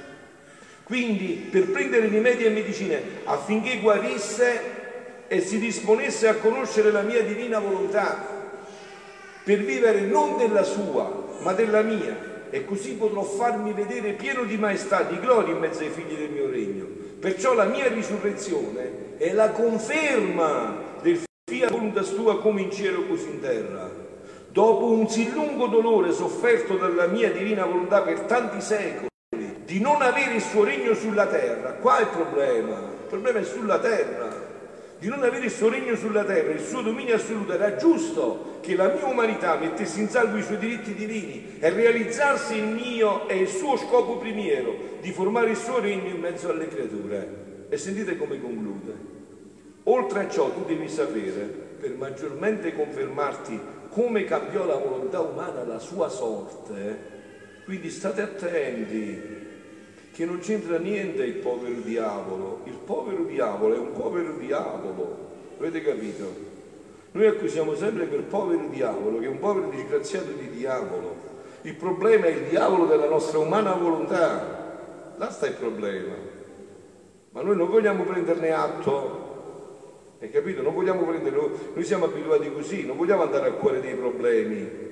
Quindi 0.85 1.49
per 1.51 1.71
prendere 1.71 2.07
rimedi 2.07 2.45
e 2.45 2.51
medicine 2.51 3.03
affinché 3.25 3.79
guarisse 3.79 4.79
e 5.29 5.40
si 5.40 5.59
disponesse 5.59 6.29
a 6.29 6.37
conoscere 6.37 6.90
la 6.90 7.03
mia 7.03 7.23
divina 7.23 7.59
volontà, 7.59 8.38
per 9.45 9.59
vivere 9.59 10.01
non 10.01 10.38
della 10.38 10.62
sua, 10.62 11.29
ma 11.40 11.53
della 11.53 11.83
mia, 11.83 12.49
e 12.51 12.64
così 12.64 12.95
potrò 12.95 13.23
farmi 13.23 13.73
vedere 13.73 14.12
pieno 14.12 14.45
di 14.45 14.57
maestà, 14.57 15.03
di 15.03 15.21
gloria 15.21 15.53
in 15.53 15.61
mezzo 15.61 15.81
ai 15.83 15.90
figli 15.90 16.16
del 16.16 16.31
mio 16.31 16.51
regno. 16.51 16.87
Perciò 17.21 17.53
la 17.53 17.64
mia 17.64 17.87
risurrezione 17.88 19.19
è 19.19 19.33
la 19.33 19.51
conferma 19.51 20.97
del 21.03 21.21
fiat 21.45 21.71
voluntas 21.71 22.14
tua 22.14 22.40
come 22.40 22.62
in 22.62 22.71
cielo 22.73 23.07
così 23.07 23.29
in 23.29 23.40
terra 23.40 23.99
dopo 24.52 24.86
un 24.86 25.08
sì 25.08 25.30
lungo 25.30 25.66
dolore 25.66 26.12
sofferto 26.12 26.76
dalla 26.76 27.06
mia 27.06 27.30
divina 27.30 27.64
volontà 27.64 28.02
per 28.02 28.20
tanti 28.20 28.60
secoli, 28.60 29.08
di 29.64 29.80
non 29.80 30.02
avere 30.02 30.34
il 30.34 30.42
suo 30.42 30.64
regno 30.64 30.94
sulla 30.94 31.26
terra, 31.26 31.74
qua 31.74 31.98
è 31.98 32.02
il 32.02 32.08
problema, 32.08 32.78
il 32.78 33.06
problema 33.08 33.38
è 33.38 33.44
sulla 33.44 33.78
terra, 33.78 34.48
di 34.98 35.08
non 35.08 35.22
avere 35.22 35.46
il 35.46 35.50
suo 35.50 35.70
regno 35.70 35.94
sulla 35.94 36.24
terra, 36.24 36.52
il 36.52 36.60
suo 36.60 36.82
dominio 36.82 37.14
assoluto, 37.14 37.52
era 37.52 37.76
giusto 37.76 38.58
che 38.60 38.74
la 38.74 38.88
mia 38.88 39.06
umanità 39.06 39.56
mettesse 39.56 40.00
in 40.00 40.08
salvo 40.08 40.36
i 40.36 40.42
suoi 40.42 40.58
diritti 40.58 40.94
divini 40.94 41.56
e 41.58 41.70
realizzarsi 41.70 42.56
il 42.56 42.66
mio 42.66 43.28
e 43.28 43.36
il 43.38 43.48
suo 43.48 43.76
scopo 43.76 44.18
primiero 44.18 44.74
di 45.00 45.12
formare 45.12 45.50
il 45.50 45.56
suo 45.56 45.80
regno 45.80 46.08
in 46.08 46.20
mezzo 46.20 46.50
alle 46.50 46.68
creature. 46.68 47.66
E 47.70 47.78
sentite 47.78 48.18
come 48.18 48.40
conclude. 48.40 49.08
Oltre 49.84 50.24
a 50.24 50.28
ciò 50.28 50.50
tu 50.50 50.64
devi 50.66 50.88
sapere, 50.88 51.68
per 51.80 51.94
maggiormente 51.96 52.74
confermarti 52.74 53.58
come 53.90 54.24
cambiò 54.24 54.64
la 54.64 54.76
volontà 54.76 55.20
umana 55.20 55.64
la 55.64 55.79
sua 55.79 56.09
sorte, 56.09 57.09
quindi 57.64 57.90
state 57.90 58.22
attenti 58.22 59.38
che 60.12 60.24
non 60.24 60.38
c'entra 60.38 60.79
niente 60.79 61.22
il 61.24 61.35
povero 61.35 61.81
diavolo, 61.81 62.61
il 62.64 62.79
povero 62.85 63.24
diavolo 63.24 63.74
è 63.74 63.79
un 63.79 63.92
povero 63.92 64.37
diavolo, 64.37 65.29
avete 65.59 65.83
capito? 65.83 66.48
Noi 67.12 67.26
accusiamo 67.26 67.74
sempre 67.74 68.07
quel 68.07 68.22
povero 68.22 68.68
diavolo, 68.68 69.18
che 69.18 69.26
è 69.26 69.29
un 69.29 69.40
povero 69.40 69.68
disgraziato 69.68 70.31
di 70.31 70.48
diavolo. 70.50 71.29
Il 71.62 71.74
problema 71.74 72.26
è 72.26 72.31
il 72.31 72.48
diavolo 72.48 72.87
della 72.87 73.09
nostra 73.09 73.38
umana 73.38 73.72
volontà. 73.72 75.14
Là 75.16 75.31
sta 75.31 75.46
il 75.46 75.55
problema. 75.55 76.14
Ma 77.33 77.42
noi 77.42 77.57
non 77.57 77.68
vogliamo 77.68 78.05
prenderne 78.05 78.53
atto 78.53 79.19
hai 80.20 80.30
capito? 80.30 80.61
Non 80.61 80.74
vogliamo 80.74 81.02
prendere, 81.04 81.37
noi 81.72 81.85
siamo 81.85 82.04
abituati 82.04 82.52
così, 82.52 82.85
non 82.85 82.98
vogliamo 82.98 83.22
andare 83.22 83.48
a 83.48 83.52
cuore 83.52 83.80
dei 83.80 83.94
problemi. 83.94 84.88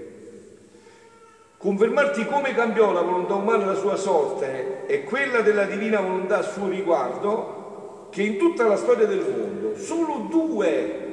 Confermarti 1.58 2.24
come 2.24 2.54
cambiò 2.54 2.92
la 2.92 3.02
volontà 3.02 3.34
umana 3.34 3.66
la 3.66 3.74
sua 3.74 3.96
sorte 3.96 4.86
e 4.86 5.04
quella 5.04 5.42
della 5.42 5.64
divina 5.64 6.00
volontà 6.00 6.38
a 6.38 6.42
suo 6.42 6.68
riguardo, 6.68 8.08
che 8.10 8.22
in 8.22 8.38
tutta 8.38 8.66
la 8.66 8.76
storia 8.76 9.06
del 9.06 9.18
mondo 9.18 9.76
solo 9.76 10.26
due 10.30 11.06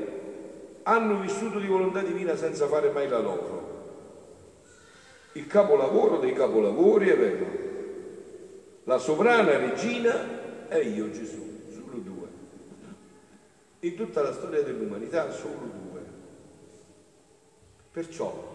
hanno 0.84 1.20
vissuto 1.20 1.60
di 1.60 1.68
volontà 1.68 2.00
divina 2.00 2.38
senza 2.38 2.68
fare 2.68 2.92
mai 2.92 3.10
la 3.10 3.20
loro. 3.20 3.74
Il 5.34 5.48
capolavoro 5.48 6.20
dei 6.20 6.32
capolavori 6.32 7.10
è 7.10 7.18
vero, 7.18 7.46
la 8.86 8.98
sovrana 8.98 9.58
regina 9.58 10.68
è 10.70 10.78
io 10.78 11.12
Gesù 11.12 11.45
in 13.88 13.96
tutta 13.96 14.22
la 14.22 14.34
storia 14.34 14.62
dell'umanità 14.64 15.32
solo 15.32 15.70
due. 15.72 16.02
Perciò 17.92 18.54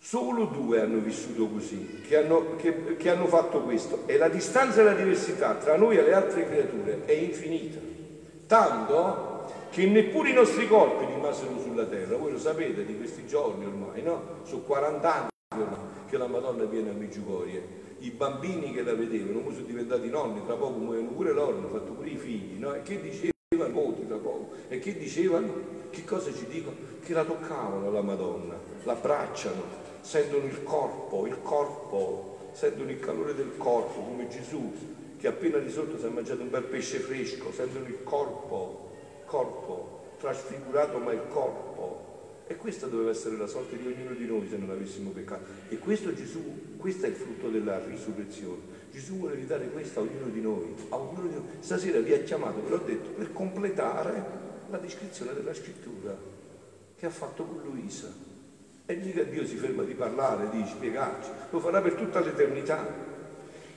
solo 0.00 0.44
due 0.46 0.80
hanno 0.80 0.98
vissuto 0.98 1.48
così, 1.48 2.00
che 2.06 2.16
hanno, 2.16 2.56
che, 2.56 2.96
che 2.96 3.10
hanno 3.10 3.26
fatto 3.26 3.62
questo. 3.62 4.02
E 4.06 4.16
la 4.16 4.28
distanza 4.28 4.80
e 4.80 4.84
la 4.84 4.94
diversità 4.94 5.54
tra 5.54 5.76
noi 5.76 5.96
e 5.96 6.02
le 6.02 6.12
altre 6.12 6.46
creature 6.46 7.04
è 7.04 7.12
infinita. 7.12 7.78
Tanto 8.46 9.26
che 9.70 9.86
neppure 9.86 10.30
i 10.30 10.34
nostri 10.34 10.66
corpi 10.66 11.04
rimasero 11.04 11.60
sulla 11.60 11.84
terra. 11.84 12.16
Voi 12.16 12.32
lo 12.32 12.38
sapete 12.38 12.84
di 12.84 12.96
questi 12.96 13.26
giorni 13.26 13.64
ormai, 13.64 14.02
no? 14.02 14.40
Sono 14.44 14.62
40 14.62 15.14
anni 15.14 15.66
che 16.08 16.16
la 16.16 16.26
Madonna 16.26 16.64
viene 16.64 16.90
a 16.90 16.94
Meggiugorie. 16.94 17.86
I 18.00 18.10
bambini 18.10 18.72
che 18.72 18.82
la 18.82 18.94
vedevano, 18.94 19.50
sono 19.50 19.66
diventati 19.66 20.08
nonni, 20.08 20.44
tra 20.46 20.54
poco 20.54 20.78
muoiono 20.78 21.08
pure 21.08 21.32
loro, 21.32 21.58
hanno 21.58 21.68
fatto 21.68 21.92
pure 21.92 22.08
i 22.08 22.16
figli, 22.16 22.58
no? 22.58 22.74
E 22.74 22.82
che 22.82 23.00
dicevano? 23.00 23.36
Voti 23.78 24.06
da 24.06 24.16
poco. 24.16 24.54
E 24.68 24.78
che 24.78 24.96
dicevano? 24.96 25.76
Che 25.90 26.04
cosa 26.04 26.32
ci 26.32 26.46
dicono? 26.48 26.76
Che 27.00 27.12
la 27.12 27.24
toccavano 27.24 27.90
la 27.90 28.02
Madonna, 28.02 28.54
la 28.84 28.92
abbracciano, 28.92 29.62
sentono 30.00 30.44
il 30.44 30.62
corpo, 30.62 31.26
il 31.26 31.40
corpo, 31.42 32.50
sentono 32.52 32.90
il 32.90 33.00
calore 33.00 33.34
del 33.34 33.56
corpo, 33.56 34.00
come 34.00 34.28
Gesù 34.28 34.96
che 35.18 35.26
appena 35.26 35.58
di 35.58 35.70
sotto 35.70 35.98
si 35.98 36.04
è 36.04 36.08
mangiato 36.10 36.42
un 36.42 36.50
bel 36.50 36.62
pesce 36.62 36.98
fresco, 36.98 37.50
sentono 37.50 37.86
il 37.86 38.04
corpo, 38.04 38.90
corpo, 39.24 40.02
trasfigurato 40.20 40.98
ma 40.98 41.12
il 41.12 41.22
corpo. 41.28 42.06
E 42.46 42.56
questa 42.56 42.86
doveva 42.86 43.10
essere 43.10 43.36
la 43.36 43.48
sorte 43.48 43.76
di 43.76 43.86
ognuno 43.86 44.14
di 44.14 44.26
noi 44.26 44.46
se 44.48 44.56
non 44.56 44.70
avessimo 44.70 45.10
peccato. 45.10 45.44
E 45.68 45.78
questo 45.78 46.14
Gesù, 46.14 46.76
questo 46.76 47.06
è 47.06 47.08
il 47.08 47.16
frutto 47.16 47.48
della 47.48 47.84
risurrezione. 47.84 48.77
Gesù 48.98 49.18
vuole 49.18 49.36
ridare 49.36 49.68
questo 49.68 50.00
a 50.00 50.02
ognuno 50.02 50.26
di 50.26 50.40
noi, 50.40 50.74
a 50.88 50.96
ognuno 50.96 51.28
di 51.28 51.34
noi. 51.34 51.44
Stasera 51.60 52.00
vi 52.00 52.12
ha 52.14 52.18
chiamato, 52.18 52.60
ve 52.64 52.68
l'ho 52.68 52.82
detto, 52.84 53.10
per 53.10 53.32
completare 53.32 54.24
la 54.70 54.78
descrizione 54.78 55.34
della 55.34 55.54
scrittura 55.54 56.16
che 56.96 57.06
ha 57.06 57.10
fatto 57.10 57.44
con 57.44 57.60
Luisa. 57.62 58.12
E 58.86 58.94
mica 58.96 59.22
Dio 59.22 59.46
si 59.46 59.54
ferma 59.54 59.84
di 59.84 59.94
parlare, 59.94 60.50
di 60.50 60.64
spiegarci, 60.66 61.30
lo 61.50 61.60
farà 61.60 61.80
per 61.80 61.92
tutta 61.92 62.18
l'eternità. 62.18 62.84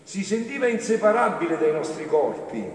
Si 0.01 0.23
sentiva 0.23 0.65
inseparabile 0.67 1.59
dai 1.59 1.71
nostri 1.71 2.07
corpi 2.07 2.65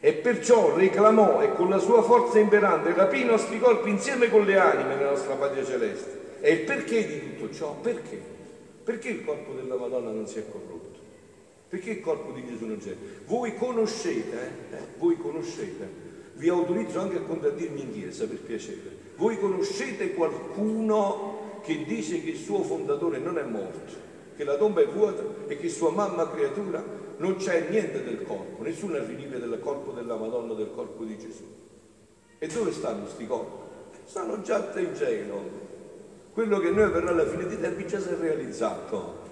e 0.00 0.12
perciò 0.14 0.74
reclamò 0.74 1.42
e 1.42 1.52
con 1.52 1.68
la 1.68 1.78
sua 1.78 2.00
forza 2.00 2.38
imperante 2.38 2.94
rapì 2.94 3.20
i 3.20 3.26
nostri 3.26 3.58
corpi 3.58 3.90
insieme 3.90 4.30
con 4.30 4.46
le 4.46 4.58
anime 4.58 4.94
nella 4.94 5.10
nostra 5.10 5.34
patria 5.34 5.62
celeste. 5.62 6.38
E 6.40 6.52
il 6.52 6.60
perché 6.60 7.06
di 7.06 7.36
tutto 7.36 7.52
ciò? 7.52 7.74
Perché? 7.74 8.18
Perché 8.82 9.08
il 9.10 9.22
corpo 9.22 9.52
della 9.52 9.76
Madonna 9.76 10.10
non 10.10 10.26
si 10.26 10.38
è 10.38 10.44
corrotto? 10.50 10.85
Perché 11.68 11.90
il 11.90 12.00
corpo 12.00 12.32
di 12.32 12.46
Gesù 12.46 12.66
non 12.66 12.78
c'è? 12.78 12.94
Voi 13.26 13.56
conoscete, 13.56 14.36
eh? 14.70 14.78
voi 14.98 15.16
conoscete, 15.16 16.04
vi 16.34 16.48
autorizzo 16.48 17.00
anche 17.00 17.16
a 17.16 17.22
contraddirmi 17.22 17.80
in 17.80 17.92
chiesa 17.92 18.26
per 18.26 18.38
piacere, 18.38 18.96
voi 19.16 19.38
conoscete 19.38 20.14
qualcuno 20.14 21.60
che 21.62 21.84
dice 21.84 22.22
che 22.22 22.30
il 22.30 22.36
suo 22.36 22.62
fondatore 22.62 23.18
non 23.18 23.38
è 23.38 23.42
morto, 23.42 23.94
che 24.36 24.44
la 24.44 24.56
tomba 24.56 24.82
è 24.82 24.86
vuota 24.86 25.22
e 25.48 25.56
che 25.56 25.68
sua 25.68 25.90
mamma 25.90 26.30
creatura 26.30 26.84
non 27.16 27.36
c'è 27.36 27.68
niente 27.68 28.04
del 28.04 28.22
corpo, 28.22 28.62
nessuno 28.62 28.96
arriva 28.96 29.38
del 29.38 29.58
corpo 29.60 29.90
della 29.92 30.16
Madonna, 30.16 30.54
del 30.54 30.70
corpo 30.72 31.02
di 31.02 31.18
Gesù. 31.18 31.44
E 32.38 32.46
dove 32.46 32.70
stanno 32.70 33.02
questi 33.02 33.26
corpi? 33.26 33.64
Stanno 34.04 34.42
già 34.42 34.72
in 34.76 34.94
cielo. 34.94 35.64
Quello 36.32 36.58
che 36.58 36.70
noi 36.70 36.84
avverrà 36.84 37.10
alla 37.10 37.26
fine 37.26 37.46
dei 37.46 37.58
tempi 37.58 37.86
già 37.86 37.98
si 37.98 38.10
è 38.10 38.16
realizzato, 38.16 39.22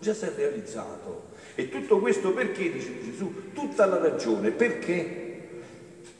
già 0.00 0.14
si 0.14 0.24
è 0.24 0.32
realizzato. 0.34 1.32
E 1.56 1.68
tutto 1.68 2.00
questo 2.00 2.32
perché, 2.32 2.72
dice 2.72 2.92
Gesù, 3.04 3.52
tutta 3.52 3.86
la 3.86 3.98
ragione, 3.98 4.50
perché? 4.50 5.22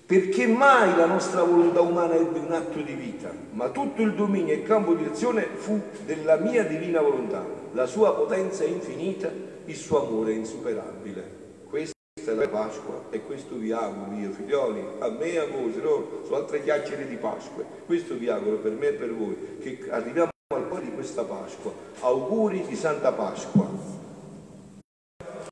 Perché 0.07 0.47
mai 0.47 0.95
la 0.97 1.07
nostra 1.07 1.43
volontà 1.43 1.81
umana 1.81 2.15
ebbe 2.15 2.39
un 2.39 2.53
atto 2.53 2.81
di 2.81 2.93
vita, 2.93 3.33
ma 3.53 3.71
tutto 3.71 4.03
il 4.03 4.15
dominio 4.15 4.53
e 4.53 4.59
il 4.59 4.63
campo 4.63 4.95
di 4.95 5.05
azione 5.05 5.49
fu 5.55 5.81
della 6.05 6.37
mia 6.37 6.63
divina 6.65 7.01
volontà. 7.01 7.45
La 7.73 7.87
sua 7.87 8.15
potenza 8.15 8.65
è 8.65 8.69
infinita, 8.69 9.31
il 9.65 9.75
suo 9.75 10.07
amore 10.07 10.33
è 10.33 10.37
insuperabile. 10.37 11.43
Questa 11.69 11.95
è 12.15 12.35
la 12.35 12.47
Pasqua 12.49 13.07
e 13.11 13.23
questo 13.23 13.57
vi 13.57 13.73
auguro 13.73 14.15
io, 14.15 14.31
figlioli, 14.31 14.85
a 14.99 15.09
me 15.09 15.33
e 15.33 15.39
a 15.39 15.47
voi, 15.47 15.73
se 15.73 15.81
no 15.81 16.21
su 16.27 16.33
altre 16.35 16.63
chiacchiere 16.63 17.09
di 17.09 17.17
Pasqua. 17.17 17.65
Questo 17.87 18.15
vi 18.15 18.29
auguro 18.29 18.59
per 18.59 18.73
me 18.73 18.89
e 18.89 18.93
per 18.93 19.13
voi, 19.13 19.37
che 19.61 19.87
arriviamo 19.89 20.31
al 20.55 20.69
cuore 20.69 20.85
di 20.85 20.93
questa 20.93 21.25
Pasqua. 21.25 21.73
Auguri 22.01 22.65
di 22.69 22.77
Santa 22.77 23.11
Pasqua. 23.11 23.94